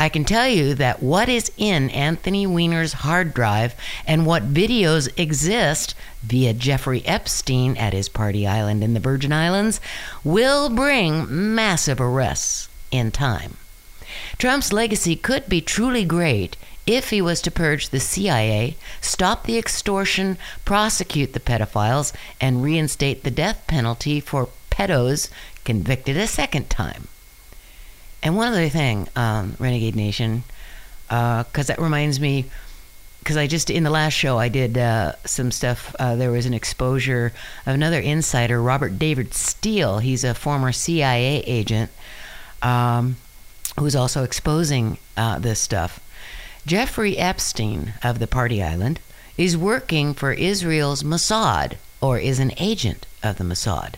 I 0.00 0.08
can 0.08 0.24
tell 0.24 0.48
you 0.48 0.72
that 0.76 1.02
what 1.02 1.28
is 1.28 1.52
in 1.58 1.90
Anthony 1.90 2.46
Weiner's 2.46 2.94
hard 3.04 3.34
drive 3.34 3.74
and 4.06 4.24
what 4.24 4.54
videos 4.54 5.10
exist 5.18 5.94
via 6.22 6.54
Jeffrey 6.54 7.04
Epstein 7.04 7.76
at 7.76 7.92
his 7.92 8.08
party 8.08 8.46
island 8.46 8.82
in 8.82 8.94
the 8.94 8.98
Virgin 8.98 9.30
Islands 9.30 9.78
will 10.24 10.70
bring 10.70 11.26
massive 11.54 12.00
arrests 12.00 12.70
in 12.90 13.10
time. 13.10 13.58
Trump's 14.38 14.72
legacy 14.72 15.16
could 15.16 15.50
be 15.50 15.60
truly 15.60 16.06
great 16.06 16.56
if 16.86 17.10
he 17.10 17.20
was 17.20 17.42
to 17.42 17.50
purge 17.50 17.90
the 17.90 18.00
CIA, 18.00 18.78
stop 19.02 19.44
the 19.44 19.58
extortion, 19.58 20.38
prosecute 20.64 21.34
the 21.34 21.40
pedophiles, 21.40 22.14
and 22.40 22.62
reinstate 22.62 23.22
the 23.22 23.30
death 23.30 23.62
penalty 23.66 24.18
for 24.18 24.48
pedos 24.70 25.28
convicted 25.66 26.16
a 26.16 26.26
second 26.26 26.70
time. 26.70 27.08
And 28.22 28.36
one 28.36 28.48
other 28.48 28.68
thing, 28.68 29.08
um, 29.16 29.56
Renegade 29.58 29.96
Nation, 29.96 30.44
because 31.08 31.70
uh, 31.70 31.74
that 31.74 31.78
reminds 31.80 32.20
me, 32.20 32.46
because 33.20 33.36
I 33.36 33.46
just 33.46 33.70
in 33.70 33.82
the 33.82 33.90
last 33.90 34.14
show 34.14 34.38
I 34.38 34.48
did 34.48 34.76
uh, 34.78 35.12
some 35.24 35.50
stuff. 35.50 35.94
Uh, 35.98 36.16
there 36.16 36.30
was 36.30 36.46
an 36.46 36.54
exposure 36.54 37.32
of 37.66 37.74
another 37.74 38.00
insider, 38.00 38.62
Robert 38.62 38.98
David 38.98 39.34
Steele. 39.34 39.98
He's 39.98 40.24
a 40.24 40.34
former 40.34 40.72
CIA 40.72 41.42
agent 41.46 41.90
um, 42.62 43.16
who's 43.78 43.96
also 43.96 44.24
exposing 44.24 44.98
uh, 45.16 45.38
this 45.38 45.60
stuff. 45.60 46.00
Jeffrey 46.66 47.16
Epstein 47.16 47.94
of 48.02 48.18
the 48.18 48.26
Party 48.26 48.62
Island 48.62 49.00
is 49.36 49.56
working 49.56 50.12
for 50.12 50.32
Israel's 50.32 51.02
Mossad, 51.02 51.76
or 52.00 52.18
is 52.18 52.38
an 52.38 52.52
agent 52.58 53.06
of 53.22 53.38
the 53.38 53.44
Mossad. 53.44 53.94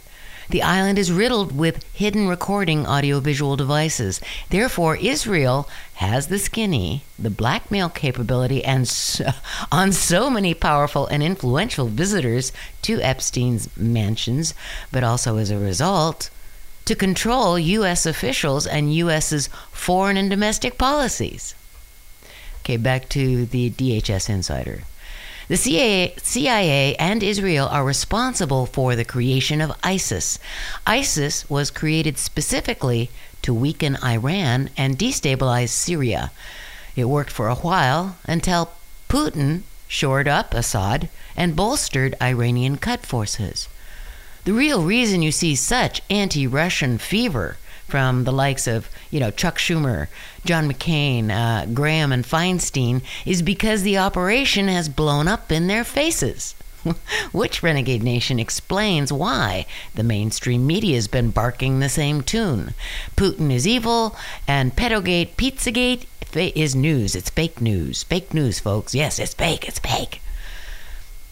The 0.52 0.62
island 0.62 0.98
is 0.98 1.10
riddled 1.10 1.56
with 1.56 1.82
hidden 1.94 2.28
recording 2.28 2.86
audiovisual 2.86 3.56
devices. 3.56 4.20
Therefore, 4.50 4.96
Israel 4.96 5.66
has 5.94 6.26
the 6.26 6.38
skinny, 6.38 7.04
the 7.18 7.30
blackmail 7.30 7.88
capability, 7.88 8.62
and 8.62 8.86
so, 8.86 9.30
on 9.72 9.92
so 9.92 10.28
many 10.28 10.52
powerful 10.52 11.06
and 11.06 11.22
influential 11.22 11.86
visitors 11.86 12.52
to 12.82 13.00
Epstein's 13.00 13.74
mansions, 13.78 14.52
but 14.90 15.02
also 15.02 15.38
as 15.38 15.50
a 15.50 15.56
result, 15.56 16.28
to 16.84 16.94
control 16.94 17.58
U.S. 17.58 18.04
officials 18.04 18.66
and 18.66 18.92
U.S.'s 18.92 19.48
foreign 19.70 20.18
and 20.18 20.28
domestic 20.28 20.76
policies. 20.76 21.54
Okay, 22.60 22.76
back 22.76 23.08
to 23.08 23.46
the 23.46 23.70
DHS 23.70 24.28
insider. 24.28 24.82
The 25.52 25.58
CIA, 25.58 26.14
CIA, 26.16 26.96
and 26.96 27.22
Israel 27.22 27.68
are 27.68 27.84
responsible 27.84 28.64
for 28.64 28.96
the 28.96 29.04
creation 29.04 29.60
of 29.60 29.76
ISIS. 29.82 30.38
ISIS 30.86 31.44
was 31.50 31.70
created 31.70 32.16
specifically 32.16 33.10
to 33.42 33.52
weaken 33.52 33.98
Iran 34.02 34.70
and 34.78 34.98
destabilize 34.98 35.68
Syria. 35.68 36.30
It 36.96 37.04
worked 37.04 37.30
for 37.30 37.48
a 37.48 37.56
while 37.56 38.16
until 38.24 38.72
Putin 39.10 39.64
shored 39.88 40.26
up 40.26 40.54
Assad 40.54 41.10
and 41.36 41.54
bolstered 41.54 42.14
Iranian 42.22 42.78
Quds 42.78 43.04
forces. 43.04 43.68
The 44.44 44.54
real 44.54 44.82
reason 44.82 45.20
you 45.20 45.32
see 45.32 45.54
such 45.54 46.00
anti 46.08 46.46
Russian 46.46 46.96
fever 46.96 47.58
from 47.92 48.24
the 48.24 48.32
likes 48.32 48.66
of, 48.66 48.88
you 49.10 49.20
know, 49.20 49.30
Chuck 49.30 49.58
Schumer, 49.58 50.08
John 50.46 50.66
McCain, 50.66 51.28
uh, 51.28 51.66
Graham, 51.66 52.10
and 52.10 52.24
Feinstein 52.24 53.02
is 53.26 53.42
because 53.42 53.82
the 53.82 53.98
operation 53.98 54.66
has 54.68 54.88
blown 54.88 55.28
up 55.28 55.52
in 55.52 55.66
their 55.66 55.84
faces. 55.84 56.54
Which 57.32 57.62
Renegade 57.62 58.02
Nation 58.02 58.38
explains 58.38 59.12
why 59.12 59.66
the 59.94 60.02
mainstream 60.02 60.66
media 60.66 60.94
has 60.94 61.06
been 61.06 61.32
barking 61.32 61.80
the 61.80 61.90
same 61.90 62.22
tune. 62.22 62.72
Putin 63.14 63.52
is 63.52 63.66
evil, 63.66 64.16
and 64.48 64.74
Pedogate, 64.74 65.36
Pizzagate 65.36 66.06
is 66.34 66.74
news. 66.74 67.14
It's 67.14 67.28
fake 67.28 67.60
news. 67.60 68.04
Fake 68.04 68.32
news, 68.32 68.58
folks. 68.58 68.94
Yes, 68.94 69.18
it's 69.18 69.34
fake. 69.34 69.68
It's 69.68 69.80
fake. 69.80 70.22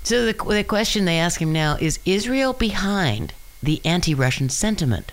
So 0.02 0.26
the, 0.26 0.34
the 0.34 0.62
question 0.62 1.06
they 1.06 1.18
ask 1.18 1.40
him 1.40 1.54
now 1.54 1.78
is 1.80 2.00
Israel 2.04 2.52
behind 2.52 3.32
the 3.62 3.80
anti 3.86 4.14
Russian 4.14 4.50
sentiment? 4.50 5.12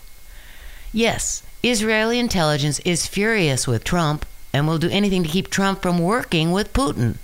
Yes, 0.93 1.43
Israeli 1.63 2.17
intelligence 2.17 2.79
is 2.79 3.07
furious 3.07 3.67
with 3.67 3.83
Trump 3.83 4.25
and 4.53 4.67
will 4.67 4.77
do 4.77 4.89
anything 4.89 5.23
to 5.23 5.29
keep 5.29 5.49
Trump 5.49 5.81
from 5.81 5.99
working 5.99 6.51
with 6.51 6.73
Putin. 6.73 7.17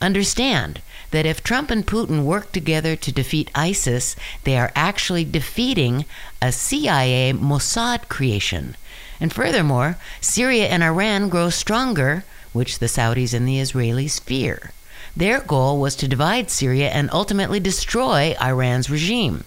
Understand 0.00 0.80
that 1.10 1.26
if 1.26 1.42
Trump 1.42 1.70
and 1.70 1.86
Putin 1.86 2.24
work 2.24 2.52
together 2.52 2.94
to 2.96 3.10
defeat 3.10 3.50
ISIS, 3.54 4.14
they 4.44 4.58
are 4.58 4.72
actually 4.76 5.24
defeating 5.24 6.04
a 6.42 6.52
CIA 6.52 7.32
Mossad 7.32 8.08
creation. 8.08 8.76
And 9.20 9.32
furthermore, 9.32 9.96
Syria 10.20 10.68
and 10.68 10.82
Iran 10.82 11.28
grow 11.28 11.50
stronger, 11.50 12.24
which 12.52 12.78
the 12.78 12.86
Saudis 12.86 13.32
and 13.32 13.48
the 13.48 13.58
Israelis 13.58 14.20
fear. 14.20 14.72
Their 15.16 15.40
goal 15.40 15.80
was 15.80 15.96
to 15.96 16.06
divide 16.06 16.50
Syria 16.50 16.90
and 16.90 17.08
ultimately 17.10 17.58
destroy 17.58 18.36
Iran's 18.40 18.90
regime. 18.90 19.44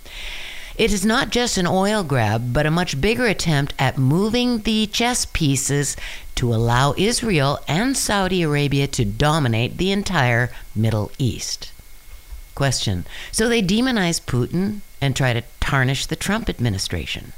It 0.81 0.91
is 0.91 1.05
not 1.05 1.29
just 1.29 1.59
an 1.59 1.67
oil 1.67 2.01
grab, 2.03 2.53
but 2.53 2.65
a 2.65 2.71
much 2.71 2.99
bigger 2.99 3.27
attempt 3.27 3.75
at 3.77 3.99
moving 3.99 4.63
the 4.63 4.87
chess 4.87 5.27
pieces 5.27 5.95
to 6.33 6.51
allow 6.51 6.95
Israel 6.97 7.59
and 7.67 7.95
Saudi 7.95 8.41
Arabia 8.41 8.87
to 8.87 9.05
dominate 9.05 9.77
the 9.77 9.91
entire 9.91 10.49
Middle 10.73 11.11
East. 11.19 11.71
Question 12.55 13.05
So 13.31 13.47
they 13.47 13.61
demonize 13.61 14.19
Putin 14.19 14.79
and 14.99 15.15
try 15.15 15.33
to 15.33 15.43
tarnish 15.59 16.07
the 16.07 16.15
Trump 16.15 16.49
administration. 16.49 17.33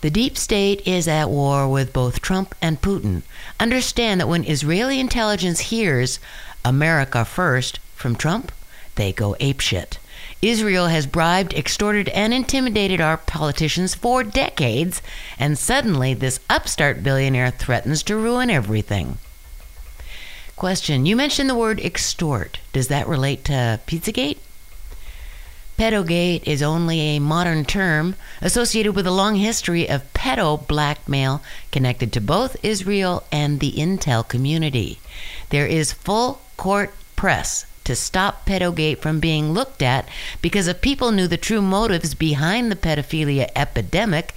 The 0.00 0.08
deep 0.08 0.38
state 0.38 0.80
is 0.86 1.08
at 1.08 1.28
war 1.28 1.68
with 1.68 1.92
both 1.92 2.22
Trump 2.22 2.54
and 2.62 2.80
Putin. 2.80 3.20
Understand 3.60 4.18
that 4.18 4.28
when 4.28 4.44
Israeli 4.44 4.98
intelligence 4.98 5.60
hears 5.68 6.20
America 6.64 7.26
first 7.26 7.80
from 7.94 8.16
Trump, 8.16 8.50
they 8.94 9.12
go 9.12 9.36
apeshit. 9.40 9.98
Israel 10.40 10.86
has 10.86 11.06
bribed, 11.06 11.52
extorted, 11.52 12.08
and 12.10 12.32
intimidated 12.32 13.00
our 13.00 13.16
politicians 13.16 13.96
for 13.96 14.22
decades, 14.22 15.02
and 15.36 15.58
suddenly 15.58 16.14
this 16.14 16.38
upstart 16.48 17.02
billionaire 17.02 17.50
threatens 17.50 18.04
to 18.04 18.14
ruin 18.16 18.48
everything. 18.48 19.18
Question 20.54 21.06
You 21.06 21.16
mentioned 21.16 21.50
the 21.50 21.56
word 21.56 21.80
extort. 21.80 22.58
Does 22.72 22.86
that 22.86 23.08
relate 23.08 23.44
to 23.46 23.80
Pizzagate? 23.86 24.38
Pedogate 25.76 26.46
is 26.46 26.62
only 26.62 27.00
a 27.00 27.20
modern 27.20 27.64
term 27.64 28.16
associated 28.40 28.96
with 28.96 29.06
a 29.06 29.12
long 29.12 29.36
history 29.36 29.88
of 29.88 30.12
pedo 30.12 30.66
blackmail 30.66 31.40
connected 31.70 32.12
to 32.12 32.20
both 32.20 32.56
Israel 32.64 33.24
and 33.30 33.60
the 33.60 33.72
intel 33.72 34.26
community. 34.26 34.98
There 35.50 35.66
is 35.66 35.92
full 35.92 36.40
court 36.56 36.92
press 37.14 37.64
to 37.88 37.96
stop 37.96 38.44
pedogate 38.44 39.00
from 39.00 39.18
being 39.18 39.52
looked 39.52 39.80
at 39.80 40.06
because 40.42 40.68
if 40.68 40.82
people 40.82 41.10
knew 41.10 41.26
the 41.26 41.38
true 41.38 41.62
motives 41.62 42.12
behind 42.12 42.70
the 42.70 42.76
pedophilia 42.76 43.50
epidemic, 43.56 44.34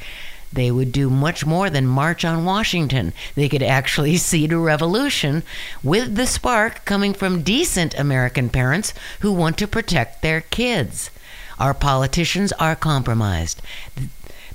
they 0.54 0.72
would 0.72 0.94
do 0.94 1.10
much 1.10 1.46
more 1.46 1.70
than 1.70 1.86
march 1.86 2.24
on 2.24 2.46
Washington. 2.46 3.12
They 3.36 3.50
could 3.50 3.62
actually 3.62 4.16
seed 4.30 4.54
a 4.54 4.58
revolution 4.58 5.44
with 5.84 6.16
the 6.16 6.26
spark 6.26 6.86
coming 6.86 7.14
from 7.14 7.42
decent 7.42 7.94
American 8.00 8.50
parents 8.50 8.94
who 9.20 9.34
want 9.34 9.58
to 9.58 9.68
protect 9.68 10.22
their 10.22 10.40
kids. 10.40 11.10
Our 11.60 11.74
politicians 11.74 12.54
are 12.54 12.78
compromised. 12.78 13.62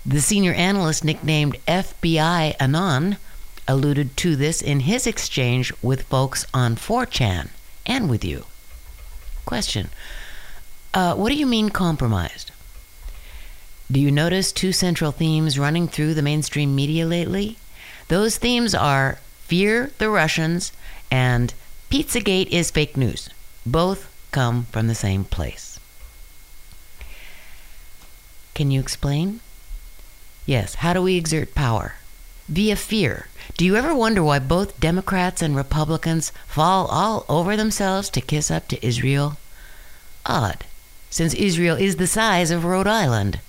The 0.07 0.23
senior 0.23 0.55
analyst, 0.55 1.05
nicknamed 1.05 1.59
FBI 1.69 2.57
Anon, 2.59 3.19
alluded 3.69 4.17
to 4.17 4.37
this 4.37 4.63
in 4.63 4.81
his 4.81 5.07
exchange 5.07 5.71
with 5.83 6.05
folks 6.05 6.47
on 6.55 6.77
4chan 6.77 7.51
and 7.85 8.09
with 8.09 8.25
you. 8.25 8.47
Question 9.47 9.89
uh, 10.93 11.15
What 11.15 11.31
do 11.31 11.37
you 11.37 11.47
mean 11.47 11.71
compromised? 11.71 12.51
Do 13.91 14.01
you 14.01 14.11
notice 14.11 14.53
two 14.53 14.73
central 14.73 15.13
themes 15.13 15.59
running 15.59 15.87
through 15.87 16.15
the 16.15 16.23
mainstream 16.23 16.75
media 16.75 17.07
lately? 17.07 17.57
Those 18.09 18.37
themes 18.37 18.75
are 18.75 19.19
fear 19.45 19.93
the 19.99 20.11
Russians 20.11 20.73
and 21.11 21.55
Pizzagate 21.89 22.49
is 22.49 22.73
fake 22.73 22.97
news. 22.97 23.31
Both 23.65 24.13
come 24.33 24.65
from 24.73 24.89
the 24.89 24.95
same 24.95 25.25
place. 25.25 25.79
Can 28.55 28.73
you 28.73 28.81
explain? 28.81 29.41
Yes, 30.47 30.77
how 30.77 30.93
do 30.93 31.03
we 31.03 31.17
exert 31.17 31.55
power? 31.55 31.95
Via 32.49 32.75
fear. 32.75 33.29
Do 33.57 33.65
you 33.65 33.77
ever 33.77 33.95
wonder 33.95 34.23
why 34.23 34.39
both 34.39 34.79
Democrats 34.79 35.41
and 35.41 35.57
Republicans 35.57 36.31
fall 36.47 36.85
all 36.89 37.25
over 37.27 37.57
themselves 37.57 38.11
to 38.11 38.21
kiss 38.21 38.51
up 38.51 38.69
to 38.69 38.87
Israel? 38.87 39.39
Odd, 40.27 40.67
since 41.09 41.33
Israel 41.33 41.75
is 41.75 41.97
the 41.97 42.07
size 42.07 42.51
of 42.51 42.67
Rhode 42.67 42.87
Island. 42.87 43.41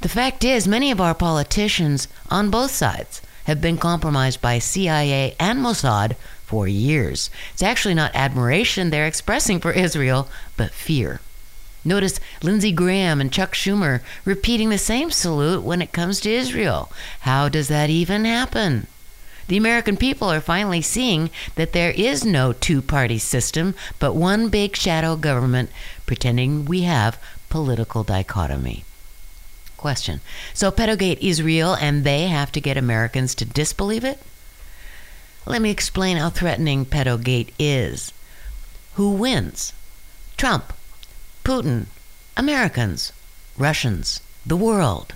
The 0.00 0.08
fact 0.08 0.44
is, 0.44 0.68
many 0.68 0.92
of 0.92 1.00
our 1.00 1.12
politicians 1.12 2.06
on 2.30 2.50
both 2.50 2.70
sides 2.70 3.20
have 3.46 3.60
been 3.60 3.78
compromised 3.78 4.40
by 4.40 4.60
CIA 4.60 5.34
and 5.40 5.58
Mossad 5.58 6.14
for 6.46 6.68
years. 6.68 7.28
It's 7.52 7.64
actually 7.64 7.94
not 7.94 8.14
admiration 8.14 8.90
they're 8.90 9.08
expressing 9.08 9.58
for 9.58 9.72
Israel, 9.72 10.28
but 10.56 10.70
fear. 10.70 11.20
Notice 11.84 12.20
Lindsey 12.44 12.70
Graham 12.70 13.20
and 13.20 13.32
Chuck 13.32 13.54
Schumer 13.54 14.02
repeating 14.24 14.68
the 14.68 14.78
same 14.78 15.10
salute 15.10 15.64
when 15.64 15.82
it 15.82 15.90
comes 15.90 16.20
to 16.20 16.30
Israel. 16.30 16.92
How 17.22 17.48
does 17.48 17.66
that 17.66 17.90
even 17.90 18.24
happen? 18.24 18.86
The 19.48 19.56
American 19.56 19.96
people 19.96 20.30
are 20.30 20.40
finally 20.40 20.82
seeing 20.82 21.30
that 21.56 21.72
there 21.72 21.90
is 21.90 22.24
no 22.24 22.52
two 22.52 22.80
party 22.80 23.18
system, 23.18 23.74
but 23.98 24.14
one 24.14 24.48
big 24.48 24.76
shadow 24.76 25.16
government 25.16 25.70
pretending 26.06 26.64
we 26.64 26.82
have 26.82 27.20
political 27.48 28.02
dichotomy. 28.02 28.84
Question 29.76 30.20
So 30.54 30.70
Pedogate 30.70 31.20
is 31.20 31.42
real 31.42 31.74
and 31.74 32.04
they 32.04 32.28
have 32.28 32.52
to 32.52 32.60
get 32.60 32.76
Americans 32.76 33.34
to 33.36 33.44
disbelieve 33.44 34.04
it? 34.04 34.20
Let 35.44 35.60
me 35.60 35.70
explain 35.70 36.18
how 36.18 36.30
threatening 36.30 36.84
Pedogate 36.84 37.52
is. 37.58 38.12
Who 38.94 39.10
wins? 39.10 39.72
Trump 40.36 40.72
Putin, 41.44 41.86
Americans, 42.36 43.12
Russians, 43.58 44.20
the 44.46 44.56
world. 44.56 45.14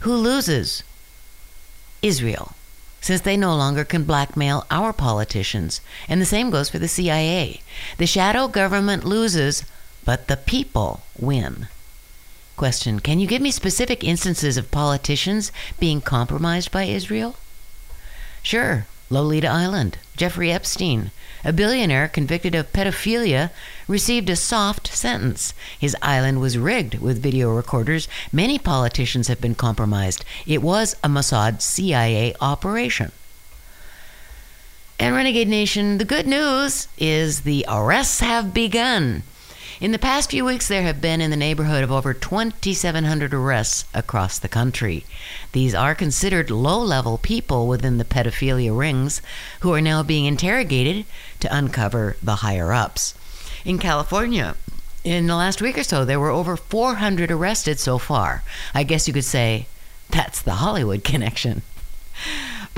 Who 0.00 0.14
loses? 0.14 0.82
Israel, 2.02 2.54
since 3.00 3.20
they 3.20 3.36
no 3.36 3.54
longer 3.56 3.84
can 3.84 4.04
blackmail 4.04 4.66
our 4.70 4.92
politicians. 4.92 5.80
And 6.08 6.20
the 6.20 6.26
same 6.26 6.50
goes 6.50 6.68
for 6.68 6.78
the 6.78 6.88
CIA. 6.88 7.60
The 7.96 8.06
shadow 8.06 8.48
government 8.48 9.04
loses, 9.04 9.64
but 10.04 10.28
the 10.28 10.36
people 10.36 11.02
win. 11.18 11.68
Question 12.56 12.98
Can 13.00 13.20
you 13.20 13.26
give 13.26 13.40
me 13.40 13.50
specific 13.50 14.02
instances 14.02 14.56
of 14.56 14.70
politicians 14.70 15.52
being 15.78 16.00
compromised 16.00 16.72
by 16.72 16.84
Israel? 16.84 17.36
Sure. 18.42 18.86
Lolita 19.10 19.48
Island, 19.48 19.98
Jeffrey 20.16 20.52
Epstein, 20.52 21.10
a 21.44 21.52
billionaire 21.52 22.08
convicted 22.08 22.54
of 22.54 22.72
pedophilia, 22.72 23.50
received 23.86 24.28
a 24.28 24.36
soft 24.36 24.88
sentence. 24.88 25.54
His 25.78 25.96
island 26.02 26.40
was 26.40 26.58
rigged 26.58 26.96
with 26.96 27.22
video 27.22 27.50
recorders. 27.54 28.08
Many 28.32 28.58
politicians 28.58 29.28
have 29.28 29.40
been 29.40 29.54
compromised. 29.54 30.24
It 30.46 30.62
was 30.62 30.94
a 31.02 31.08
Mossad 31.08 31.62
CIA 31.62 32.34
operation. 32.40 33.12
And 35.00 35.14
Renegade 35.14 35.48
Nation, 35.48 35.98
the 35.98 36.04
good 36.04 36.26
news 36.26 36.88
is 36.98 37.42
the 37.42 37.64
arrests 37.68 38.20
have 38.20 38.52
begun. 38.52 39.22
In 39.80 39.92
the 39.92 39.98
past 39.98 40.30
few 40.30 40.44
weeks, 40.44 40.66
there 40.66 40.82
have 40.82 41.00
been 41.00 41.20
in 41.20 41.30
the 41.30 41.36
neighborhood 41.36 41.84
of 41.84 41.92
over 41.92 42.12
2,700 42.12 43.32
arrests 43.32 43.84
across 43.94 44.36
the 44.36 44.48
country. 44.48 45.04
These 45.52 45.72
are 45.72 45.94
considered 45.94 46.50
low 46.50 46.80
level 46.80 47.16
people 47.16 47.68
within 47.68 47.96
the 47.96 48.04
pedophilia 48.04 48.76
rings 48.76 49.22
who 49.60 49.72
are 49.72 49.80
now 49.80 50.02
being 50.02 50.24
interrogated 50.24 51.04
to 51.38 51.56
uncover 51.56 52.16
the 52.20 52.36
higher 52.36 52.72
ups. 52.72 53.14
In 53.64 53.78
California, 53.78 54.56
in 55.04 55.28
the 55.28 55.36
last 55.36 55.62
week 55.62 55.78
or 55.78 55.84
so, 55.84 56.04
there 56.04 56.18
were 56.18 56.30
over 56.30 56.56
400 56.56 57.30
arrested 57.30 57.78
so 57.78 57.98
far. 57.98 58.42
I 58.74 58.82
guess 58.82 59.06
you 59.06 59.14
could 59.14 59.24
say 59.24 59.68
that's 60.10 60.42
the 60.42 60.54
Hollywood 60.54 61.04
connection. 61.12 61.62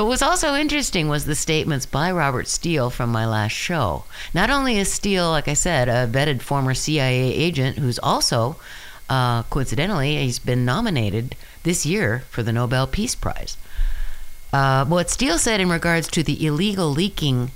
But 0.00 0.06
what's 0.06 0.22
also 0.22 0.54
interesting 0.54 1.08
was 1.08 1.26
the 1.26 1.34
statements 1.34 1.84
by 1.84 2.10
Robert 2.10 2.48
Steele 2.48 2.88
from 2.88 3.12
my 3.12 3.26
last 3.26 3.52
show. 3.52 4.04
Not 4.32 4.48
only 4.48 4.78
is 4.78 4.90
Steele, 4.90 5.28
like 5.28 5.46
I 5.46 5.52
said, 5.52 5.90
a 5.90 6.08
vetted 6.10 6.40
former 6.40 6.72
CIA 6.72 7.34
agent 7.34 7.76
who's 7.76 7.98
also, 7.98 8.56
uh, 9.10 9.42
coincidentally, 9.42 10.16
he's 10.16 10.38
been 10.38 10.64
nominated 10.64 11.36
this 11.64 11.84
year 11.84 12.24
for 12.30 12.42
the 12.42 12.50
Nobel 12.50 12.86
Peace 12.86 13.14
Prize. 13.14 13.58
Uh, 14.54 14.86
what 14.86 15.10
Steele 15.10 15.36
said 15.36 15.60
in 15.60 15.68
regards 15.68 16.08
to 16.08 16.22
the 16.22 16.46
illegal 16.46 16.88
leaking 16.88 17.50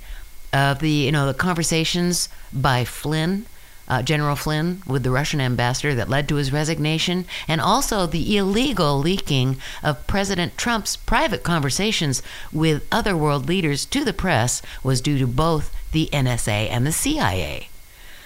of 0.53 0.77
the, 0.77 0.91
you 0.91 1.11
know, 1.11 1.25
the 1.25 1.33
conversations 1.33 2.29
by 2.53 2.85
Flynn 2.85 3.47
uh, 3.87 4.01
General 4.01 4.35
Flynn 4.35 4.81
with 4.87 5.03
the 5.03 5.11
Russian 5.11 5.41
ambassador 5.41 5.93
that 5.95 6.09
led 6.09 6.27
to 6.29 6.35
his 6.35 6.51
resignation, 6.51 7.25
and 7.47 7.61
also 7.61 8.05
the 8.05 8.37
illegal 8.37 8.97
leaking 8.99 9.57
of 9.83 10.05
President 10.07 10.57
Trump's 10.57 10.95
private 10.95 11.43
conversations 11.43 12.21
with 12.51 12.87
other 12.91 13.15
world 13.15 13.47
leaders 13.47 13.85
to 13.85 14.03
the 14.03 14.13
press 14.13 14.61
was 14.83 15.01
due 15.01 15.17
to 15.17 15.27
both 15.27 15.73
the 15.91 16.09
NSA 16.11 16.69
and 16.69 16.85
the 16.85 16.91
CIA. 16.91 17.69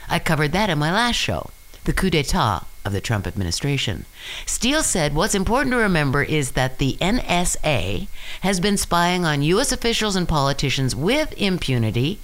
I 0.09 0.19
covered 0.19 0.51
that 0.53 0.69
in 0.69 0.79
my 0.79 0.91
last 0.91 1.17
show, 1.17 1.51
the 1.83 1.93
coup 1.93 2.09
d'etat 2.09 2.65
of 2.85 2.93
the 2.93 3.01
Trump 3.01 3.27
administration. 3.27 4.05
Steele 4.45 4.83
said 4.83 5.13
what's 5.13 5.35
important 5.35 5.73
to 5.73 5.77
remember 5.77 6.23
is 6.23 6.51
that 6.51 6.77
the 6.77 6.97
NSA 6.99 8.07
has 8.41 8.59
been 8.59 8.77
spying 8.77 9.25
on 9.25 9.43
U.S. 9.43 9.71
officials 9.71 10.15
and 10.15 10.27
politicians 10.27 10.95
with 10.95 11.33
impunity 11.37 12.19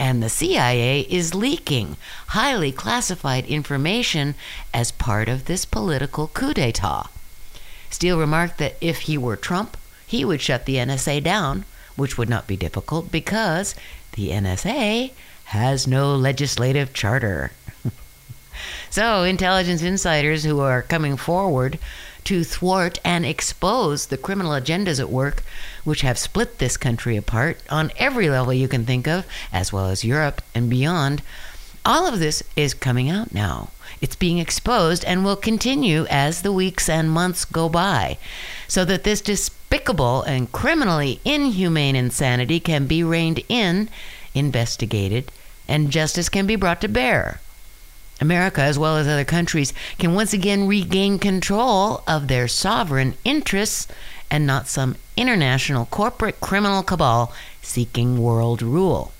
and 0.00 0.22
the 0.22 0.30
CIA 0.30 1.02
is 1.10 1.34
leaking 1.34 1.98
highly 2.28 2.72
classified 2.72 3.44
information 3.44 4.34
as 4.72 4.90
part 4.90 5.28
of 5.28 5.44
this 5.44 5.66
political 5.66 6.26
coup 6.28 6.54
d'etat. 6.54 7.10
Steele 7.90 8.18
remarked 8.18 8.56
that 8.56 8.76
if 8.80 9.00
he 9.00 9.18
were 9.18 9.36
Trump, 9.36 9.76
he 10.06 10.24
would 10.24 10.40
shut 10.40 10.64
the 10.64 10.76
NSA 10.76 11.22
down, 11.22 11.66
which 11.96 12.16
would 12.16 12.30
not 12.30 12.46
be 12.46 12.56
difficult 12.56 13.12
because 13.12 13.74
the 14.12 14.30
NSA 14.30 15.12
has 15.44 15.86
no 15.86 16.16
legislative 16.16 16.94
charter. 16.94 17.52
so, 18.90 19.22
intelligence 19.22 19.82
insiders 19.82 20.44
who 20.44 20.60
are 20.60 20.80
coming 20.80 21.18
forward 21.18 21.78
to 22.24 22.44
thwart 22.44 22.98
and 23.04 23.24
expose 23.24 24.06
the 24.06 24.16
criminal 24.16 24.52
agendas 24.52 25.00
at 25.00 25.10
work, 25.10 25.42
which 25.84 26.02
have 26.02 26.18
split 26.18 26.58
this 26.58 26.76
country 26.76 27.16
apart 27.16 27.58
on 27.70 27.92
every 27.96 28.28
level 28.28 28.52
you 28.52 28.68
can 28.68 28.84
think 28.84 29.06
of, 29.06 29.26
as 29.52 29.72
well 29.72 29.86
as 29.86 30.04
Europe 30.04 30.42
and 30.54 30.68
beyond. 30.70 31.22
All 31.84 32.06
of 32.06 32.18
this 32.18 32.42
is 32.56 32.74
coming 32.74 33.08
out 33.08 33.32
now. 33.32 33.70
It's 34.00 34.16
being 34.16 34.38
exposed 34.38 35.04
and 35.04 35.24
will 35.24 35.36
continue 35.36 36.06
as 36.10 36.42
the 36.42 36.52
weeks 36.52 36.88
and 36.88 37.10
months 37.10 37.44
go 37.44 37.68
by, 37.68 38.18
so 38.68 38.84
that 38.84 39.04
this 39.04 39.20
despicable 39.20 40.22
and 40.22 40.52
criminally 40.52 41.20
inhumane 41.24 41.96
insanity 41.96 42.60
can 42.60 42.86
be 42.86 43.02
reined 43.02 43.42
in, 43.48 43.88
investigated, 44.34 45.32
and 45.66 45.90
justice 45.90 46.28
can 46.28 46.46
be 46.46 46.56
brought 46.56 46.80
to 46.80 46.88
bear. 46.88 47.40
America, 48.20 48.60
as 48.60 48.78
well 48.78 48.96
as 48.96 49.06
other 49.06 49.24
countries, 49.24 49.72
can 49.98 50.14
once 50.14 50.32
again 50.32 50.66
regain 50.66 51.18
control 51.18 52.02
of 52.06 52.28
their 52.28 52.46
sovereign 52.48 53.14
interests 53.24 53.88
and 54.30 54.46
not 54.46 54.68
some 54.68 54.96
international 55.16 55.86
corporate 55.86 56.40
criminal 56.40 56.82
cabal 56.82 57.32
seeking 57.62 58.22
world 58.22 58.62
rule. 58.62 59.12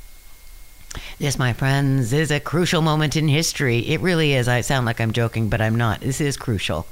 This, 1.19 1.39
my 1.39 1.53
friends, 1.53 2.13
is 2.13 2.31
a 2.31 2.41
crucial 2.41 2.83
moment 2.83 3.17
in 3.17 3.29
history. 3.29 3.79
It 3.89 4.01
really 4.01 4.33
is. 4.33 4.49
I 4.49 4.61
sound 4.61 4.87
like 4.87 5.01
I'm 5.01 5.13
joking, 5.13 5.49
but 5.49 5.61
I'm 5.61 5.77
not. 5.77 6.01
This 6.01 6.21
is 6.21 6.37
crucial. 6.37 6.87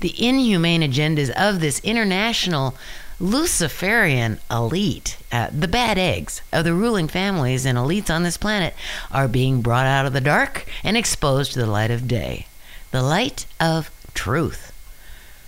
The 0.00 0.14
inhumane 0.18 0.82
agendas 0.82 1.30
of 1.30 1.60
this 1.60 1.80
international 1.80 2.74
Luciferian 3.18 4.38
elite, 4.50 5.16
uh, 5.32 5.48
the 5.50 5.68
bad 5.68 5.96
eggs 5.96 6.42
of 6.52 6.64
the 6.64 6.74
ruling 6.74 7.08
families 7.08 7.64
and 7.64 7.78
elites 7.78 8.10
on 8.10 8.22
this 8.22 8.36
planet, 8.36 8.74
are 9.10 9.26
being 9.26 9.62
brought 9.62 9.86
out 9.86 10.04
of 10.04 10.12
the 10.12 10.20
dark 10.20 10.66
and 10.84 10.98
exposed 10.98 11.52
to 11.52 11.58
the 11.58 11.66
light 11.66 11.90
of 11.90 12.06
day, 12.06 12.46
the 12.90 13.02
light 13.02 13.46
of 13.58 13.90
truth. 14.12 14.70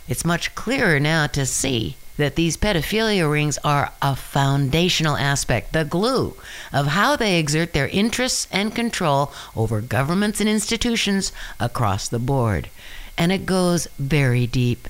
It's 0.09 0.25
much 0.25 0.55
clearer 0.55 0.99
now 0.99 1.27
to 1.27 1.45
see 1.45 1.97
that 2.17 2.37
these 2.37 2.57
pedophilia 2.57 3.31
rings 3.31 3.59
are 3.59 3.93
a 4.01 4.17
foundational 4.17 5.17
aspect, 5.17 5.75
the 5.75 5.85
glue 5.85 6.35
of 6.73 6.87
how 6.87 7.17
they 7.17 7.39
exert 7.39 7.75
their 7.75 7.89
interests 7.89 8.49
and 8.51 8.75
control 8.75 9.31
over 9.55 9.83
governments 9.83 10.41
and 10.41 10.49
institutions 10.49 11.33
across 11.61 12.09
the 12.09 12.19
board. 12.19 12.71
And 13.19 13.31
it 13.31 13.45
goes 13.45 13.89
very 13.99 14.47
deep. 14.47 14.89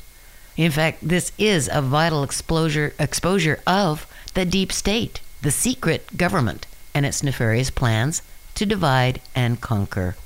In 0.59 0.73
fact, 0.73 1.07
this 1.07 1.31
is 1.38 1.71
a 1.73 1.81
vital 1.81 2.25
exposure, 2.25 2.92
exposure 2.99 3.61
of 3.64 4.09
the 4.35 4.44
deep 4.44 4.73
state, 4.73 5.21
the 5.40 5.53
secret 5.53 6.16
government, 6.16 6.66
and 6.92 7.07
its 7.07 7.23
nefarious 7.23 7.71
plans 7.71 8.23
to 8.57 8.66
divide 8.66 9.21
and 9.37 9.61
conquer. 9.61 10.16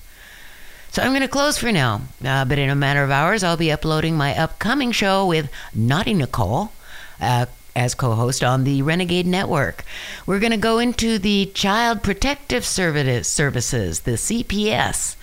So 0.91 1.03
I'm 1.03 1.11
going 1.11 1.21
to 1.21 1.29
close 1.29 1.59
for 1.59 1.71
now, 1.71 2.01
uh, 2.25 2.47
but 2.47 2.59
in 2.59 2.71
a 2.71 2.75
matter 2.75 3.05
of 3.05 3.11
hours, 3.11 3.45
I'll 3.45 3.59
be 3.59 3.71
uploading 3.71 4.17
my 4.17 4.35
upcoming 4.35 4.91
show 4.91 5.27
with 5.27 5.51
Naughty 5.75 6.15
Nicole 6.15 6.73
uh, 7.21 7.45
as 7.77 7.95
co 7.95 8.15
host 8.15 8.43
on 8.43 8.65
the 8.65 8.81
Renegade 8.81 9.27
Network. 9.27 9.85
We're 10.25 10.41
going 10.41 10.53
to 10.53 10.57
go 10.57 10.79
into 10.79 11.19
the 11.19 11.51
Child 11.53 12.03
Protective 12.03 12.65
Services, 12.65 14.01
the 14.01 14.13
CPS, 14.13 15.17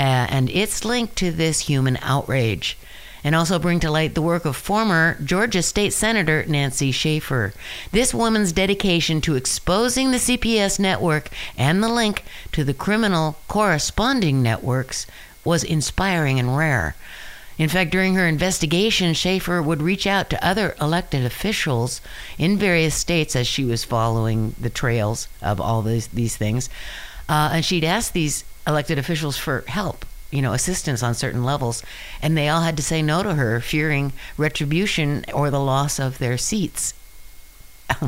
uh, 0.00 0.02
and 0.02 0.48
its 0.48 0.86
link 0.86 1.14
to 1.16 1.30
this 1.30 1.60
human 1.60 1.98
outrage. 2.00 2.78
And 3.24 3.34
also 3.34 3.58
bring 3.58 3.80
to 3.80 3.90
light 3.90 4.14
the 4.14 4.22
work 4.22 4.44
of 4.44 4.54
former 4.54 5.16
Georgia 5.24 5.62
State 5.62 5.94
Senator 5.94 6.44
Nancy 6.46 6.92
Schaefer. 6.92 7.54
This 7.90 8.12
woman's 8.12 8.52
dedication 8.52 9.22
to 9.22 9.34
exposing 9.34 10.10
the 10.10 10.18
CPS 10.18 10.78
network 10.78 11.30
and 11.56 11.82
the 11.82 11.88
link 11.88 12.22
to 12.52 12.62
the 12.62 12.74
criminal 12.74 13.36
corresponding 13.48 14.42
networks 14.42 15.06
was 15.44 15.64
inspiring 15.64 16.38
and 16.38 16.56
rare. 16.56 16.94
In 17.56 17.68
fact, 17.68 17.92
during 17.92 18.14
her 18.14 18.26
investigation, 18.26 19.14
Schaefer 19.14 19.62
would 19.62 19.80
reach 19.80 20.06
out 20.06 20.28
to 20.30 20.46
other 20.46 20.74
elected 20.80 21.24
officials 21.24 22.00
in 22.36 22.58
various 22.58 22.94
states 22.94 23.36
as 23.36 23.46
she 23.46 23.64
was 23.64 23.84
following 23.84 24.54
the 24.60 24.70
trails 24.70 25.28
of 25.40 25.60
all 25.60 25.82
these, 25.82 26.08
these 26.08 26.36
things. 26.36 26.68
Uh, 27.28 27.50
and 27.52 27.64
she'd 27.64 27.84
ask 27.84 28.12
these 28.12 28.44
elected 28.66 28.98
officials 28.98 29.36
for 29.36 29.62
help, 29.68 30.04
you 30.34 30.42
know, 30.42 30.52
assistance 30.52 31.00
on 31.00 31.14
certain 31.14 31.44
levels. 31.44 31.84
And 32.20 32.36
they 32.36 32.48
all 32.48 32.62
had 32.62 32.76
to 32.76 32.82
say 32.82 33.02
no 33.02 33.22
to 33.22 33.36
her, 33.36 33.60
fearing 33.60 34.12
retribution 34.36 35.24
or 35.32 35.48
the 35.48 35.60
loss 35.60 36.00
of 36.00 36.18
their 36.18 36.36
seats. 36.36 36.92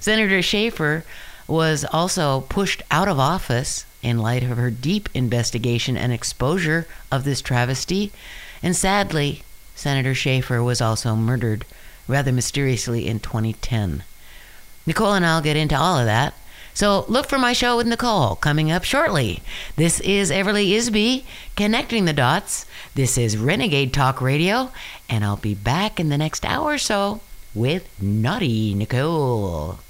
Senator 0.00 0.42
Schaefer 0.42 1.04
was 1.46 1.86
also 1.86 2.42
pushed 2.42 2.82
out 2.90 3.08
of 3.08 3.18
office 3.18 3.86
in 4.02 4.18
light 4.18 4.42
of 4.42 4.58
her 4.58 4.70
deep 4.70 5.08
investigation 5.14 5.96
and 5.96 6.12
exposure 6.12 6.86
of 7.10 7.24
this 7.24 7.40
travesty. 7.40 8.12
And 8.62 8.76
sadly, 8.76 9.42
Senator 9.74 10.14
Schaefer 10.14 10.62
was 10.62 10.82
also 10.82 11.16
murdered 11.16 11.64
rather 12.06 12.32
mysteriously 12.32 13.08
in 13.08 13.18
2010. 13.18 14.02
Nicole 14.84 15.14
and 15.14 15.24
I'll 15.24 15.40
get 15.40 15.56
into 15.56 15.78
all 15.78 15.98
of 15.98 16.04
that. 16.04 16.34
So 16.78 17.04
look 17.08 17.26
for 17.28 17.40
my 17.40 17.54
show 17.54 17.76
with 17.76 17.88
Nicole 17.88 18.36
coming 18.36 18.70
up 18.70 18.84
shortly. 18.84 19.42
This 19.74 19.98
is 19.98 20.30
Everly 20.30 20.70
Isby 20.70 21.24
connecting 21.56 22.04
the 22.04 22.12
dots. 22.12 22.66
This 22.94 23.18
is 23.18 23.36
Renegade 23.36 23.92
Talk 23.92 24.20
Radio, 24.20 24.70
and 25.10 25.24
I'll 25.24 25.38
be 25.38 25.56
back 25.56 25.98
in 25.98 26.08
the 26.08 26.16
next 26.16 26.44
hour 26.44 26.74
or 26.74 26.78
so 26.78 27.20
with 27.52 27.90
Naughty 28.00 28.74
Nicole. 28.74 29.80